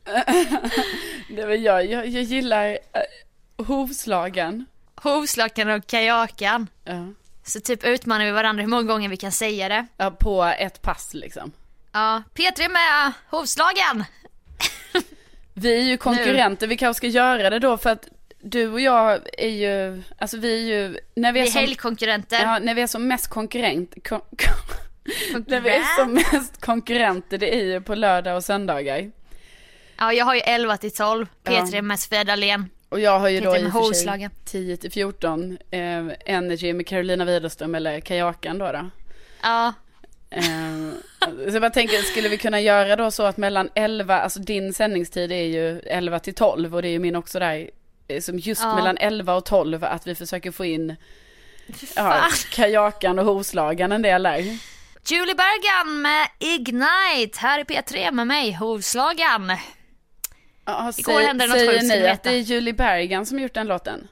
[1.30, 4.66] Det var jag, jag, jag gillar uh, hovslagen.
[4.96, 6.68] Hovslakan och kajakan.
[6.84, 7.08] Ja.
[7.44, 9.86] Så typ utmanar vi varandra hur många gånger vi kan säga det.
[9.98, 11.52] ja, på ett pass liksom.
[11.92, 14.04] Ja, P3 med hovslagan.
[15.54, 18.08] Vi är ju konkurrenter, vi kanske ska göra det då för att
[18.42, 21.62] du och jag är ju, alltså vi är ju, när vi är, Vi är som,
[21.62, 22.42] helgkonkurrenter.
[22.42, 27.38] ja, när vi är som mest konkurrent, kon, kon, när vi är som mest konkurrenter
[27.38, 29.12] det är ju på lördag och söndagar.
[30.00, 31.26] Ja, jag har ju 11 till 12.
[31.44, 31.82] P3 Ja.
[31.82, 32.70] med Sofia Dalén.
[32.90, 34.32] Och jag har ju då i och för sig hovslagen.
[34.46, 35.80] 10 till 14 eh,
[36.26, 38.72] Energy med Carolina Widerström eller Kajakan då.
[38.72, 38.90] då.
[39.44, 39.74] Ja,
[40.32, 40.42] Eh,
[41.50, 44.74] så jag bara tänker, skulle vi kunna göra då så att mellan 11, alltså din
[44.74, 47.70] sändningstid är ju 11 till 12 och det är ju min också där,
[48.08, 48.76] eh, som just Ja.
[48.76, 50.96] mellan 11 och 12 att vi försöker få in
[51.96, 52.24] ja.
[52.52, 54.38] Kajakan och hovslagan en del där.
[55.06, 57.40] Julie Bergan med Ignite.
[57.40, 59.52] Här i P3 med mig, hovslagan.
[60.70, 63.40] Ja, Igår hände det något säger sjukt, ska ni att det är Julie Bergan som
[63.40, 64.08] gjort den låten?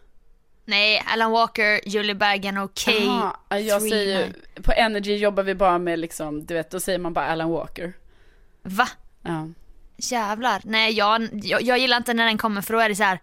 [0.66, 2.92] Nej, Alan Walker, Julie Bergan och K.
[2.92, 6.80] Jaha, ja, jag säger ju, på Energy jobbar vi bara med liksom, du vet, då
[6.80, 7.94] säger man bara Alan Walker.
[8.64, 8.88] Va?
[9.22, 9.48] Ja.
[9.98, 10.62] Jävlar.
[10.64, 13.20] Nej, jag, jag, jag gillar inte när den kommer för då är det så här.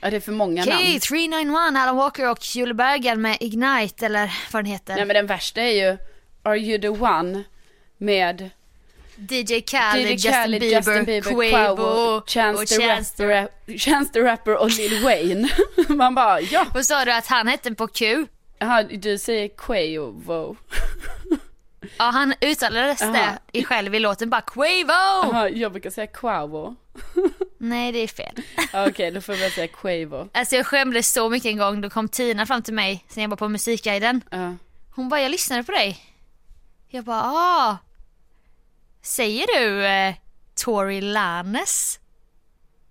[0.00, 0.78] Ja, det är för många namn.
[0.78, 4.94] K391, Alan Walker och Julie Bergan med Ignite eller vad den heter.
[4.96, 5.98] Nej men den värsta är ju
[6.42, 7.44] Are You The One
[7.98, 8.50] med
[9.16, 13.26] DJ Khaled, DJ Justin, Khaled, Bieber, Justin Bieber, Quavo, Quavo, Chance, och the Chance.
[13.26, 15.48] Rapper, Chance the Rapper och Lil Wayne.
[15.88, 16.66] Man bara ja.
[16.74, 18.26] Vad sa du att han hette på Q?
[18.58, 20.56] Jaha, du säger Quavo.
[21.98, 23.12] Ja, han uttalades Aha.
[23.12, 25.32] det i själv i låten bara Quavo!
[25.32, 26.76] Jaha, jag brukar säga Quavo.
[27.58, 28.34] Nej, det är fel.
[28.88, 30.28] Okej, då får jag säga Quavo.
[30.32, 33.30] Alltså jag skämdes så mycket en gång, då kom Tina fram till mig sen jag
[33.30, 34.20] var på Musikguiden.
[34.30, 34.54] Ja.
[34.90, 35.98] Hon bara, jag lyssnade på dig.
[36.88, 37.76] Jag bara, ah
[39.04, 40.14] säger du eh,
[40.54, 42.00] Tori Lanez?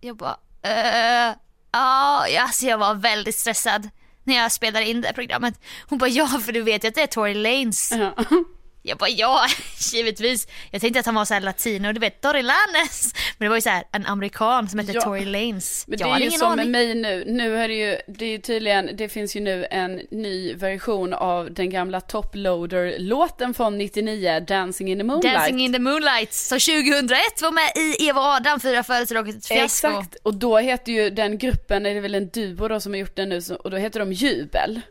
[0.01, 1.35] Jag bara, eh,
[1.71, 3.89] ja, alltså jag var väldigt stressad
[4.23, 5.61] när jag spelade in det här programmet.
[5.89, 7.91] Hon bara, ja för du vet ju att det är Tory Lanez.
[7.91, 8.43] -huh.
[8.85, 9.45] Jag bara, ja
[9.93, 10.47] givetvis.
[10.71, 13.13] Jag tänkte att han var så här latino, du vet Tory Lanez.
[13.37, 15.01] Men det var ju så här en amerikan som hette Ja.
[15.01, 15.87] Tory Lanez.
[15.87, 16.71] Men jag det är ju som aning.
[16.71, 17.23] med mig nu.
[17.27, 21.13] Nu är det ju, det är ju tydligen, det finns ju nu en ny version
[21.13, 25.35] av den gamla Top Loader-låten från 99, Dancing in the Moonlight.
[25.35, 29.45] Dancing in the Moonlight som 2001 var med i Eva och Adam, Fyra födelsedagar ett
[29.45, 29.87] fiasko.
[29.87, 32.99] Exakt, och då heter ju den gruppen, är det väl en duo då som har
[32.99, 34.81] gjort den nu, och då heter de Jubel.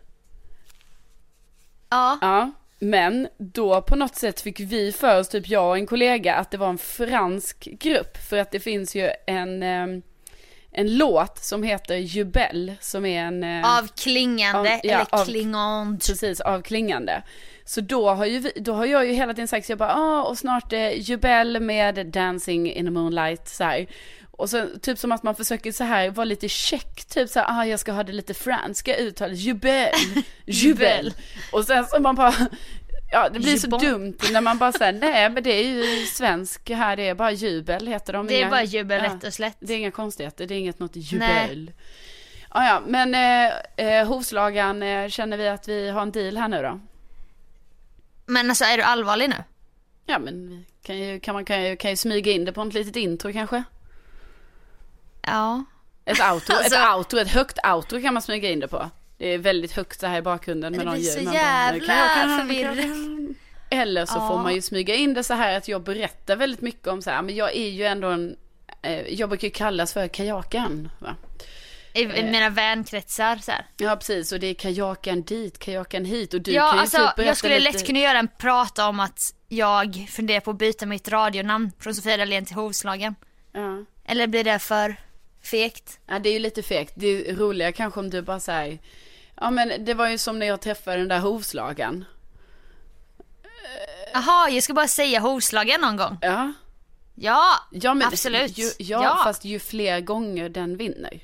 [1.90, 2.18] Ja.
[2.20, 2.50] Ja,
[2.82, 6.50] men då på något sätt fick vi för oss, typ jag och en kollega, att
[6.50, 8.16] det var en fransk grupp.
[8.28, 10.02] För att det finns ju en, ehm,
[10.72, 13.42] en låt som heter Jubel, som är en...
[13.44, 15.98] eh, Avklingande av- ja, eller klingande.
[16.06, 17.22] Precis, avklingande.
[17.64, 20.22] Så då har, ju då har jag ju hela tiden sagt, så jag bara, ah,
[20.22, 23.86] och snart är Jubel med Dancing in the Moonlight, så här.
[24.30, 27.46] Och så typ som att man försöker så här vara lite check, typ så här,
[27.50, 29.88] ah, jag ska ha det lite franska uttalet, Jubel,
[30.46, 31.14] Jubel.
[31.52, 32.34] Och sen så man bara,
[33.12, 33.80] ja det blir så Jubon.
[33.80, 37.32] dumt när man bara säger nej men det är ju svensk här, det är bara
[37.32, 38.26] Jubel heter de.
[38.26, 39.10] Det är Inga- bara jubel ja.
[39.10, 39.56] rätt och slätt.
[39.60, 41.70] Det är inga konstigheter, det är inget något jubel.
[42.54, 43.52] Ja, ja, men eh,
[43.86, 46.80] eh, hovslagan, eh, känner vi att vi har en deal här nu då?
[48.26, 49.36] Men alltså är du allvarlig nu?
[50.06, 52.74] Ja, men kan ju, kan man kan ju, kan ju smyga in det på ett
[52.74, 53.62] litet intro kanske?
[55.22, 55.64] Ja.
[56.04, 58.90] Ett outro, Alltså- ett outro, ett högt outro kan man smyga in det på.
[59.18, 61.12] Det är väldigt högt så här i bakgrunden med Det någon ljud.
[61.12, 61.94] så Man bara, jävla
[62.60, 63.34] jag-
[63.70, 64.28] Eller så Ja.
[64.28, 67.10] får man ju smyga in det så här att jag berättar väldigt mycket om så
[67.10, 68.36] här, men jag är ju ändå en,
[68.82, 70.90] eh, jag brukar ju kallas för kajaken.
[70.98, 71.16] Va?
[71.94, 72.24] I, Eh.
[72.24, 73.66] mina vänkretsar så här.
[73.76, 77.12] Ja precis, och det är kajaken dit, kajaken hit och du ja, kan ju alltså
[77.16, 77.72] typ jag skulle lite...
[77.78, 81.94] lätt kunna göra en prata om att jag funderar på att byta mitt radionamn från
[81.94, 83.14] Sofia Dalén till Hovslagen.
[83.52, 83.84] Ja.
[84.04, 84.96] Eller blir det för
[85.42, 85.98] fegt?
[86.06, 86.92] ja, det är ju lite fegt.
[86.96, 88.78] Det är roligare kanske om du bara säger
[89.36, 92.04] Ja men det var ju som när jag träffade den där hovslagen.
[94.12, 96.18] Jaha, jag ska bara säga Hovslagen någon gång.
[96.22, 96.52] Ja.
[97.14, 98.58] Ja, Ja men absolut.
[98.58, 99.20] Ju, ja, Ja.
[99.24, 101.20] fast ju fler gånger den vinner.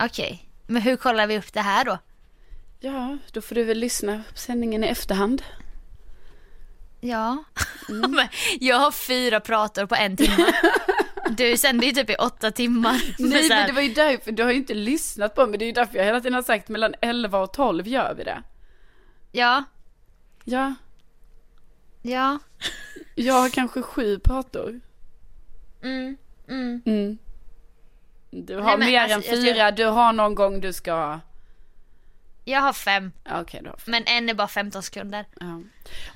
[0.00, 1.98] Okej, men hur kollar vi upp det här då?
[2.80, 5.42] Ja, då får du väl lyssna på sändningen i efterhand.
[7.00, 7.44] Ja,
[7.88, 8.28] Mm.
[8.60, 10.52] Jag har fyra prator på en timme.
[11.30, 13.02] Du sänder ju typ i åtta timmar.
[13.18, 15.58] Nej men det var ju därför, du har ju inte lyssnat på mig.
[15.58, 18.24] Det är ju därför jag hela tiden har sagt mellan 11 och 12 gör vi
[18.24, 18.42] det.
[19.32, 19.64] Ja,
[20.44, 20.74] Ja,
[22.02, 22.38] ja.
[23.14, 24.80] jag har kanske sju prator.
[25.82, 26.16] Mm,
[26.48, 26.82] mm.
[26.86, 27.18] Mm.
[28.30, 31.20] Du har Nej, mer alltså, än jag fyra, du har någon gång du ska...
[32.44, 33.66] Jag har fem, har fem.
[33.86, 35.24] men en är bara 15 sekunder.
[35.40, 35.60] Ja.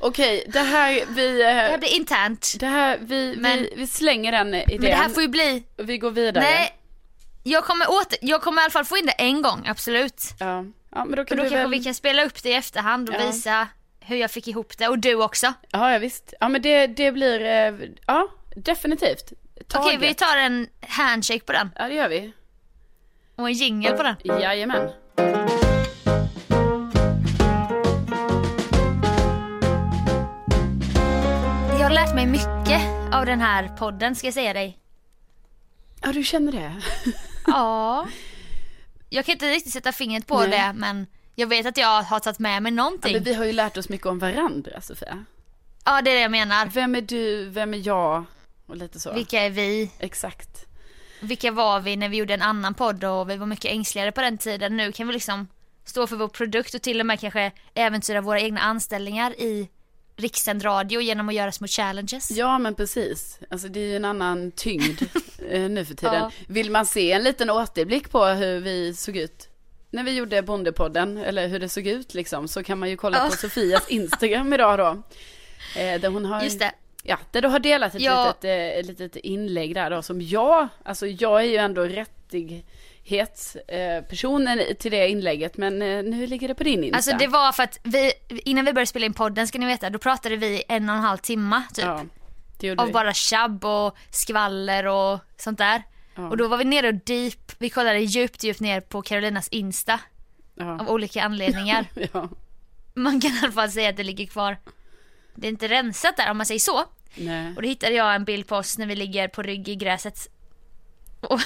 [0.01, 1.33] Okej, det här, vi...
[1.39, 2.55] Det eh, här blir internt.
[2.61, 4.67] Det här, vi, Men- vi, vi slänger den idén.
[4.81, 5.65] Men det här får ju bli...
[5.79, 6.45] och Vi går vidare.
[6.45, 6.79] Nej,
[7.43, 10.23] jag kommer, åter, jag kommer i alla fall få in det en gång, absolut.
[10.39, 10.65] Ja.
[10.91, 11.71] ja, men då Och kan då du kanske väl...
[11.71, 13.27] vi kan spela upp det i efterhand och Ja.
[13.27, 13.69] visa
[14.01, 14.89] hur jag fick ihop det.
[14.89, 15.53] Och du också.
[15.71, 16.35] Ja, ja, visst.
[16.41, 17.41] Ja, men det, det blir...
[17.45, 17.75] eh,
[18.07, 19.33] Ja, definitivt.
[19.75, 21.71] Okej, vi tar en handshake på den.
[21.79, 22.33] Ja, det gör vi.
[23.37, 24.17] Och en jingle på den.
[24.25, 24.91] Jajamän.
[31.79, 32.83] Jag har lärt mig mycket
[33.15, 34.79] av den här podden, ska jag säga dig.
[36.03, 36.73] Ja, du känner det?
[37.47, 38.07] Ja.
[39.11, 40.49] Jag kan inte riktigt sätta fingret på Nej.
[40.51, 43.13] det, men jag vet att jag har tagit med mig Ja, någonting.
[43.13, 45.25] men vi har ju lärt oss mycket om varandra, Sofia.
[45.85, 46.67] Ja, det är det jag menar.
[46.67, 48.25] Vem är du, vem är jag?
[48.67, 49.13] Och lite så.
[49.13, 49.91] Vilka är vi?
[49.99, 50.67] Exakt.
[51.21, 54.21] Vilka var vi när vi gjorde en annan podd och vi var mycket ängsligare på
[54.21, 54.77] den tiden.
[54.77, 55.49] Nu kan vi liksom
[55.85, 59.69] stå för vår produkt och till och med kanske äventyra våra egna anställningar i
[60.17, 62.31] rikssänd radio genom att göra små challenges.
[62.31, 63.39] Ja, men precis.
[63.51, 65.03] Alltså det är ju en annan tyngd
[65.51, 66.15] eh, nu för tiden.
[66.15, 66.31] Ja.
[66.49, 69.49] Vill man se en liten återblick på hur vi såg ut
[69.91, 73.19] när vi gjorde Bondepodden, eller hur det såg ut liksom, så kan man ju kolla
[73.19, 73.31] Ja.
[73.31, 75.03] på Sofias Instagram idag då.
[75.81, 76.73] Eh, där hon har, Just det.
[77.03, 78.27] Ja, där du har delat ett, Ja.
[78.27, 84.05] litet, eh, ett litet inlägg där då, som jag, alltså jag är ju ändå rättighetspersonen
[84.09, 86.97] personen till det inlägget, men eh, nu ligger det på din Insta.
[86.97, 89.91] Alltså det var för att vi, innan vi började spela in podden ska ni veta,
[89.91, 91.85] då pratade vi en och en halv timme typ.
[91.85, 92.05] Ja,
[92.79, 92.93] Av vi.
[92.93, 95.83] bara tjabb och skvaller och sånt där.
[96.15, 96.29] Ja.
[96.29, 100.01] Och då var vi nere och deep, vi kollade djupt djupt ner på Carolinas Insta.
[100.61, 101.87] Av olika anledningar.
[102.95, 104.57] Man kan i alla fall säga att det ligger kvar.
[105.35, 106.85] Det är inte rensat där om man säger så.
[107.15, 107.53] Nej.
[107.57, 110.29] Och då hittade jag en bild på oss när vi ligger på rygg i gräset.
[111.21, 111.41] Och,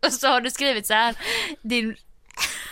[0.06, 1.16] och så har du skrivit så här.
[1.62, 1.96] Din,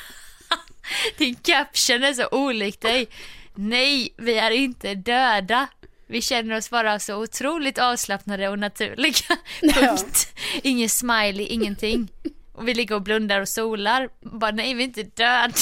[1.16, 3.08] din caption är så olik dig.
[3.54, 5.68] Nej, vi är inte döda.
[6.06, 9.14] Vi känner oss bara så otroligt avslappnade och naturliga.
[9.60, 9.72] Ja.
[9.72, 10.34] Punkt.
[10.62, 12.08] Ingen smiley, ingenting.
[12.52, 14.08] Och vi ligger och blundar och solar.
[14.20, 15.52] Bara nej, vi är inte döda.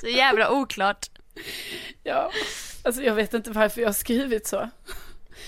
[0.00, 1.06] Så jävla oklart.
[2.02, 2.32] Ja,
[2.88, 4.70] alltså jag vet inte varför jag har skrivit så.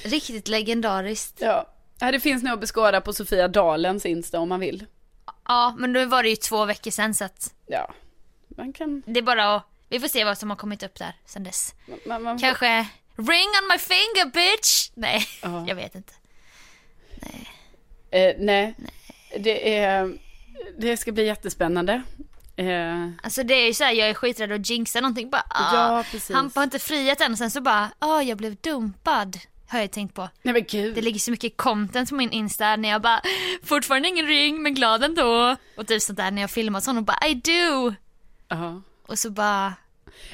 [0.05, 1.37] Riktigt legendariskt.
[1.41, 1.67] Ja,
[1.99, 4.87] det finns nog att beskåda på Sofia Dalens Insta om man vill.
[5.49, 7.95] Ja, men då var det ju två veckor sedan så att Ja,
[8.49, 9.03] man kan...
[9.07, 11.75] det är bara att, vi får se vad som har kommit upp där sen dess.
[12.07, 12.87] Man, man, Kanske
[13.17, 14.91] ring on my finger bitch!
[14.95, 15.65] Nej, Ja.
[15.69, 16.13] jag vet inte.
[18.11, 18.75] Eh, nej,
[19.39, 20.19] det är...
[20.79, 22.03] Det ska bli jättespännande.
[22.61, 26.05] Eh, Alltså det är ju såhär, jag är skiträdd att jinxa någonting bara ah, Ja,
[26.11, 26.37] precis.
[26.37, 29.39] Han har inte friat än och sen så bara, ah jag blev dumpad.
[29.69, 30.29] Har jag tänkt på.
[30.43, 30.95] nej men gud.
[30.95, 33.21] Det ligger så mycket content på min Insta när jag bara,
[33.65, 35.57] fortfarande ingen ring men glad ändå.
[35.77, 37.95] Och typ sånt där när jag filmar sånt och bara I do.
[38.49, 38.83] Ja.
[39.07, 39.73] Och så bara,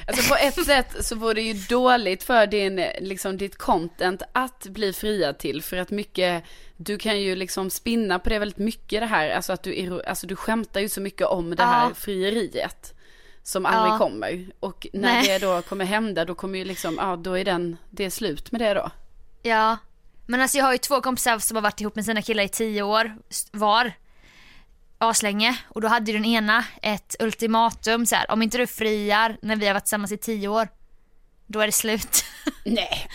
[0.07, 4.63] Alltså på ett sätt så vore det ju dåligt för din, liksom ditt content att
[4.67, 5.61] bli friad till.
[5.63, 6.43] För att mycket,
[6.77, 9.29] du kan ju liksom spinna på det väldigt mycket det här.
[9.29, 11.95] Alltså att du, alltså du skämtar ju så mycket om det här Ja.
[11.95, 12.93] frieriet.
[13.43, 13.97] Som aldrig Ja.
[13.97, 14.45] kommer.
[14.59, 15.27] Och när Nej.
[15.27, 18.51] det då kommer hända då kommer ju liksom, ja då är den, det är slut
[18.51, 18.91] med det då.
[19.43, 19.77] ja.
[20.29, 22.49] Men alltså jag har ju två kompisar som har varit ihop med sina killar i
[22.49, 23.17] tio år
[23.51, 23.91] var.
[24.97, 25.57] Aslänge.
[25.69, 29.55] Och då hade ju den ena ett ultimatum så här, om inte du friar när
[29.55, 30.67] vi har varit tillsammans i tio år,
[31.47, 32.23] då är det slut.
[32.65, 33.07] Nej.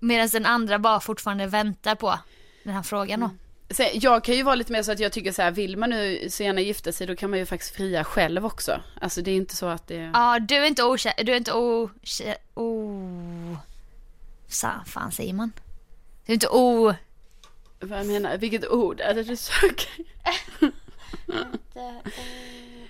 [0.00, 2.18] Medan den andra bara fortfarande väntar på
[2.64, 3.30] den här frågan då.
[3.74, 5.90] Så jag kan ju vara lite mer så att jag tycker så här, vill man
[5.90, 8.80] nu så gärna gifta sig då kan man ju faktiskt fria själv också.
[9.00, 10.10] Alltså det är inte så att det...
[10.14, 11.90] Ja, du är inte okär, du är inte o...
[12.54, 13.56] o...
[14.48, 15.52] Sa, fan säger man?
[16.26, 16.94] Du är inte o...
[17.80, 19.88] Vad menar, vilket ord är det du söker?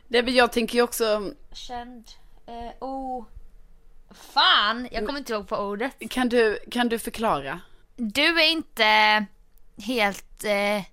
[0.09, 2.09] Nej men jag tänker ju också, Känd,
[2.47, 3.25] eh, o...
[4.11, 5.93] Fan, jag kommer inte ihåg på ordet.
[6.11, 7.61] kan du, kan du förklara?
[7.97, 9.27] Du är inte
[9.83, 10.45] helt...
[10.45, 10.85] Eh,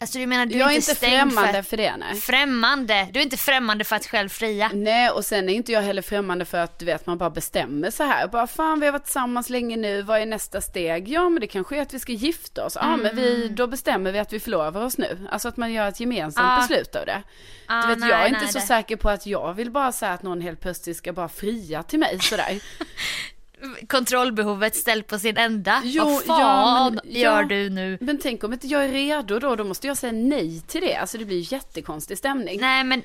[0.00, 1.62] alltså du menar du jag är inte främmande för...
[1.62, 2.14] för det nej.
[2.20, 3.08] Främmande.
[3.12, 4.70] Du är inte främmande för att själv fria.
[4.74, 7.90] Nej och sen är inte jag heller främmande för att du vet man bara bestämmer
[7.90, 8.26] så här.
[8.28, 11.08] Bara fan vi har varit tillsammans länge nu, vad är nästa steg?
[11.08, 12.76] Ja men det kanske är att vi ska gifta oss.
[12.80, 13.54] Ja men vi, Mm.
[13.54, 15.28] då bestämmer vi att vi förlovar oss nu.
[15.30, 16.56] Alltså att man gör ett gemensamt Ja.
[16.68, 17.22] beslut av det.
[17.66, 19.70] Ah, Du vet nej, jag är nej, inte så det- säker på att jag vill
[19.70, 22.60] bara säga att någon helt plötsligt ska bara fria till mig sådär.
[23.88, 25.82] Kontrollbehovet ställt på sin ända.
[25.84, 27.48] Jo, Vad ja, fan men- gör ja.
[27.48, 27.98] du nu?
[28.00, 30.96] Men tänk om inte jag är redo då, då måste jag säga nej till det.
[30.96, 32.60] Alltså det blir jättekonstig stämning.
[32.60, 33.02] Nej men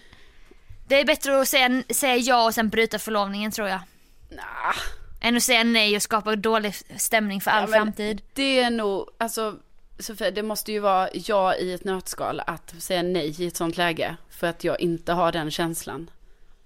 [0.87, 3.79] det är bättre att säga, säga ja och sen bryta förlovningen tror jag.
[4.29, 4.75] Nah.
[5.21, 8.21] Än att säga nej och skapa dålig stämning för all Ja, framtid.
[8.33, 9.55] Det är nog, alltså
[9.99, 13.77] Sofia, det måste ju vara jag i ett nötskal att säga nej i ett sånt
[13.77, 14.15] läge.
[14.29, 16.09] För att jag inte har den känslan.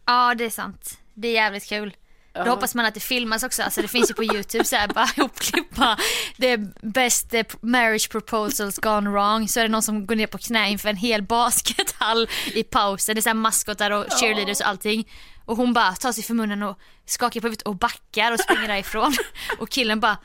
[0.05, 0.97] Ja det är sant.
[1.13, 1.95] Det är jävligt kul.
[2.33, 4.87] Då hoppas man att det filmas också, alltså det finns ju på youtube så här
[4.87, 5.97] bara ihopklippa
[6.37, 9.47] det är best eh, marriage proposals gone wrong.
[9.47, 13.15] Så är det någon som går ner på knä inför en hel baskethall i pausen,
[13.15, 15.07] det är så här maskotar och cheerleaders och allting.
[15.45, 18.67] Och hon bara tar sig för munnen och skakar på huvudet och backar och springer
[18.67, 19.13] därifrån.
[19.59, 20.17] Och killen bara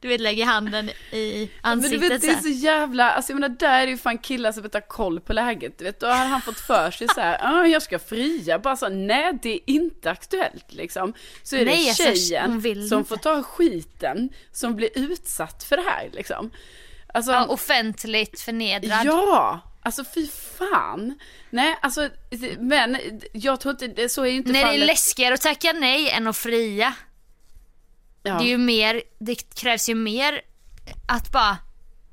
[0.00, 3.40] Du vet lägger handen i Men du ansiktet vet, det är så jävla, alltså jag
[3.40, 5.78] menar där är det ju fan killar som inte har koll på läget.
[5.78, 8.76] Du vet, då har han fått för sig så här, ah, jag ska fria, bara
[8.76, 11.12] så, nej det är inte aktuellt liksom.
[11.42, 15.82] Så är Nej, det alltså, tjejen som får ta skiten, som blir utsatt för det
[15.82, 16.50] här liksom.
[17.14, 19.00] Alltså, Ja, offentligt förnedrad.
[19.04, 20.26] Ja, alltså fy
[20.58, 21.18] fan.
[21.50, 22.08] Nej, alltså,
[22.58, 22.98] men
[23.32, 24.86] jag tror inte, så är ju inte Nej det är fallet.
[24.86, 26.94] läskigare att tacka nej än att fria.
[28.28, 28.38] Ja.
[28.38, 30.40] Det är ju mer, det krävs ju mer
[31.06, 31.56] att bara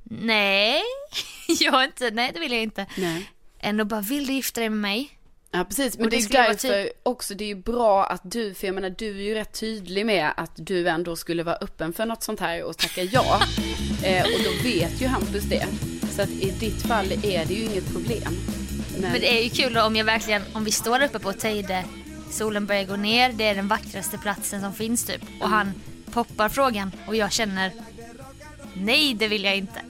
[0.04, 0.82] nej,
[1.60, 2.86] jag inte, nej det vill jag inte.
[2.98, 3.32] Nej.
[3.60, 5.10] Än att bara, vill du gifta dig med mig?
[5.52, 8.68] Ja precis, men det, det är därför också, det är ju bra att du, för
[8.68, 12.06] jag menar du är ju rätt tydlig med att du ändå skulle vara öppen för
[12.06, 13.42] något sånt här och tacka ja.
[14.04, 15.66] eh, och då vet ju Hampus det.
[16.12, 18.34] Så att i ditt fall är det ju inget problem.
[18.92, 21.34] Men, Men det är ju kul då om jag verkligen, om vi står uppe på
[21.34, 21.84] Teide,
[22.30, 25.22] solen börjar gå ner, det är den vackraste platsen som finns typ.
[25.42, 25.74] Och han
[26.16, 27.72] poppar frågan och jag känner,
[28.74, 29.82] nej det vill jag inte.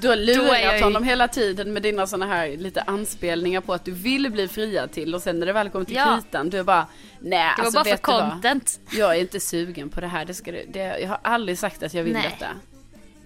[0.00, 3.92] du har lurat honom hela tiden med dina såna här lite anspelningar på att du
[3.92, 6.18] vill bli friad till och sen när det väl kommer till Ja.
[6.22, 6.86] kritan, du är bara,
[7.20, 8.30] nej Det var alltså bara för du vad?
[8.32, 8.80] content.
[8.90, 11.82] Jag är inte sugen på det här, det ska du, det, jag har aldrig sagt
[11.82, 12.22] att jag vill Nej.
[12.30, 12.50] detta.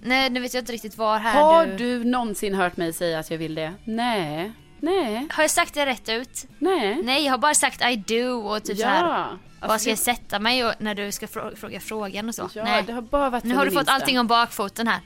[0.03, 1.77] Nej nu vet jag inte riktigt var här Har du...
[1.77, 3.75] du någonsin hört mig säga att jag vill det?
[3.85, 6.45] Nej, nej, Har jag sagt det rätt ut?
[6.59, 7.03] nej.
[7.03, 9.27] Nej jag har bara sagt I do och typ så här.
[9.61, 12.35] Ja, Var alltså, ska jag sätta mig och, när du ska frå- fråga frågan och
[12.35, 12.51] så?
[12.55, 12.83] ja Nej.
[12.87, 15.01] det har bara varit Nu har du fått allting om bakfoten här.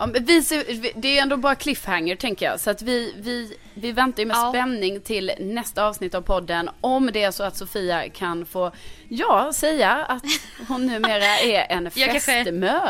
[0.00, 0.64] Ja, men vi ser,
[1.00, 2.60] det är ändå bara cliffhanger tänker jag.
[2.60, 4.50] Så att vi, vi, vi väntar ju med Ja.
[4.52, 6.70] spänning till nästa avsnitt av podden.
[6.80, 8.72] Om det är så att Sofia kan få,
[9.08, 10.22] ja, säga att
[10.68, 12.80] hon numera är en fästmö.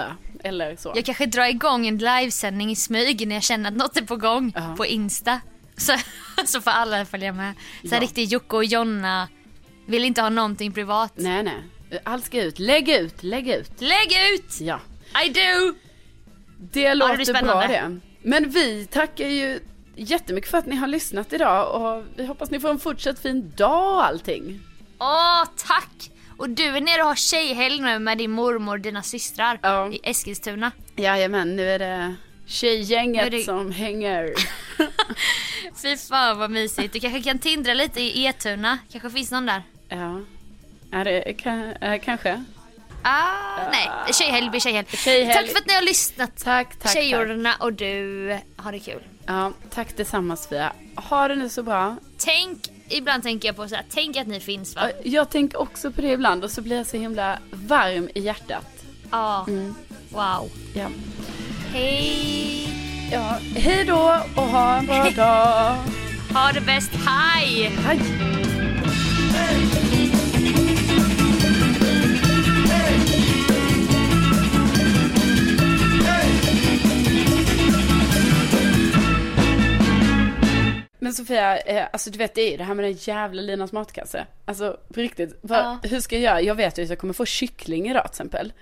[0.44, 0.92] Eller så.
[0.94, 4.16] Jag kanske drar igång en livesändning i smyg när jag känner att något är på
[4.16, 4.74] gång Ja.
[4.76, 5.40] på Insta.
[5.76, 5.92] Så,
[6.46, 7.54] så får alla följa med.
[7.82, 8.00] Så Ja.
[8.00, 9.28] riktigt Jocke och Jonna
[9.88, 11.12] vill inte ha någonting privat.
[11.16, 11.62] Nej, nej.
[12.04, 12.58] Allt ska ut.
[12.58, 13.70] Lägg ut, lägg ut.
[13.80, 14.60] Lägg ut!
[14.60, 14.80] Ja.
[15.24, 15.74] I do!
[16.72, 17.98] Det låter blir bra det.
[18.22, 19.60] Men vi tackar ju
[19.96, 23.52] jättemycket för att ni har lyssnat idag och vi hoppas ni får en fortsatt fin
[23.56, 24.60] dag och allting.
[24.98, 26.10] Åh, tack!
[26.36, 29.88] Och du är nere och har tjejhelg nu med din mormor och dina systrar Ja.
[29.92, 30.70] i Eskilstuna.
[30.96, 32.14] Jajamän, nu är det
[32.46, 34.34] tjejgänget är det- som hänger.
[35.82, 36.92] Fy fan vad mysigt.
[36.92, 38.78] Du kanske kan tindra lite i Etuna.
[38.92, 39.62] Kanske finns någon där.
[39.88, 40.20] Ja,
[40.90, 42.44] ja det kan, äh, kanske.
[43.02, 44.86] Ah, nej, tjejhelg blir tjejhelg.
[44.90, 45.34] Tjejhelg.
[45.34, 46.44] Tack för att ni har lyssnat.
[46.44, 46.92] Tack, tack.
[46.92, 49.02] Tjejorna och du, ha det kul.
[49.26, 50.72] Ja, tack detsamma Sofia.
[50.96, 51.96] Ha det nu så bra.
[52.18, 52.58] Tänk,
[52.88, 54.82] ibland tänker jag på så här, tänk att ni finns va?
[54.84, 58.20] Ja, Jag tänker också på det ibland och så blir jag så himla varm i
[58.20, 58.84] hjärtat.
[59.10, 59.46] Ja.
[60.10, 60.50] Wow.
[60.74, 60.88] Ja.
[61.72, 62.68] Hej!
[63.12, 65.76] Ja, hej då och ha en bra dag.
[66.34, 67.70] Ha det bäst, hej!
[67.86, 68.00] Hej.
[81.00, 83.72] Men Sofia, eh, alltså du vet det är ju det här med den jävla Linas
[83.72, 84.26] matkasse.
[84.44, 85.78] Alltså på riktigt, vad, Ja.
[85.82, 86.40] hur ska jag göra?
[86.40, 88.52] Jag vet ju att jag kommer få kyckling idag till exempel.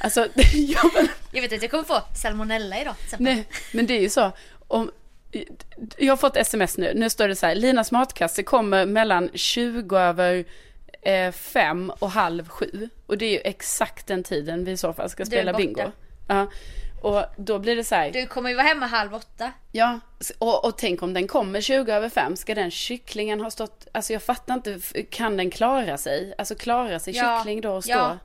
[0.00, 0.20] Alltså,
[0.54, 3.24] ja, men, Jag vet att jag kommer få salmonella idag till exempel.
[3.34, 4.32] nej, men det är ju så.
[4.68, 4.90] Om,
[5.98, 9.96] jag har fått sms nu, nu står det så här, Linas matkasse kommer mellan 20
[9.98, 10.44] över
[11.02, 12.88] eh, fem och halv sju.
[13.06, 15.92] Och det är ju exakt den tiden vi i så fall ska spela bingo.
[16.28, 16.46] Ja,
[17.02, 19.52] och då blir det så här, Du kommer ju vara hemma halv åtta.
[19.72, 20.00] Ja,
[20.38, 24.12] och, och tänk om den kommer 20 över 5, ska den kycklingen ha stått, alltså
[24.12, 24.80] jag fattar inte,
[25.10, 26.34] kan den klara sig?
[26.38, 27.92] Alltså klara sig Ja, kyckling då och stå?
[27.92, 28.18] ja.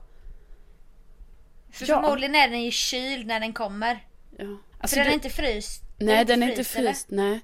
[1.72, 2.02] För Ja.
[2.02, 4.04] förmodligen är den ju kyld när den kommer.
[4.38, 4.44] Ja.
[4.44, 5.82] För Alltså, den är du- inte fryst.
[6.00, 6.90] Nej, den är inte eller?
[6.92, 7.40] fryst, nej.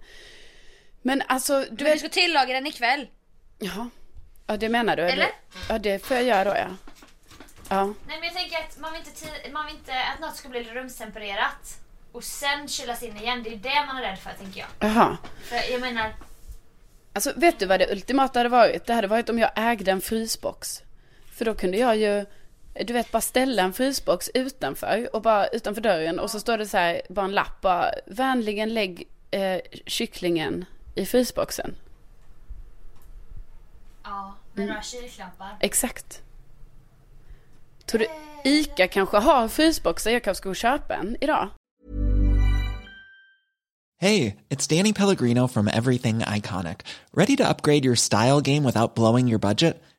[1.03, 3.09] Men alltså, du Men du vet, ska tillaga den ikväll.
[3.59, 3.89] ja.
[4.47, 5.03] ja det menar du?
[5.03, 5.29] Eller?
[5.69, 6.69] Ja, det får jag göra då ja.
[7.69, 10.49] Ja, Nej men jag tänker att man vill inte, man vill inte att något ska
[10.49, 11.79] bli rumstempererat.
[12.13, 13.43] Och sen kylas in igen.
[13.43, 14.69] Det är det man är rädd för tänker jag.
[14.81, 15.17] jaha.
[15.45, 16.15] För jag menar,
[17.13, 18.87] Alltså vet du vad det ultimata hade varit?
[18.87, 20.83] Det hade varit om jag ägde en frysbox.
[21.33, 22.27] För då kunde jag ju,
[22.85, 26.67] du vet, bara ställa en frysbox utanför och bara utanför dörren och så står det
[26.67, 30.65] så här, bara en lapp, bara vänligen lägg eh, kycklingen
[30.95, 31.75] i frysboxen.
[34.05, 35.57] ja, med några kylklappar.
[35.61, 36.23] Exakt.
[37.87, 38.07] Tror du
[38.51, 40.11] ICA kanske har frysboxar?
[40.11, 41.49] Jag kanske ska gå och köpa en idag.
[43.99, 46.77] Hey, it's Danny Pellegrino from Everything Iconic.
[47.15, 49.83] Ready to upgrade your style game without blowing your budget?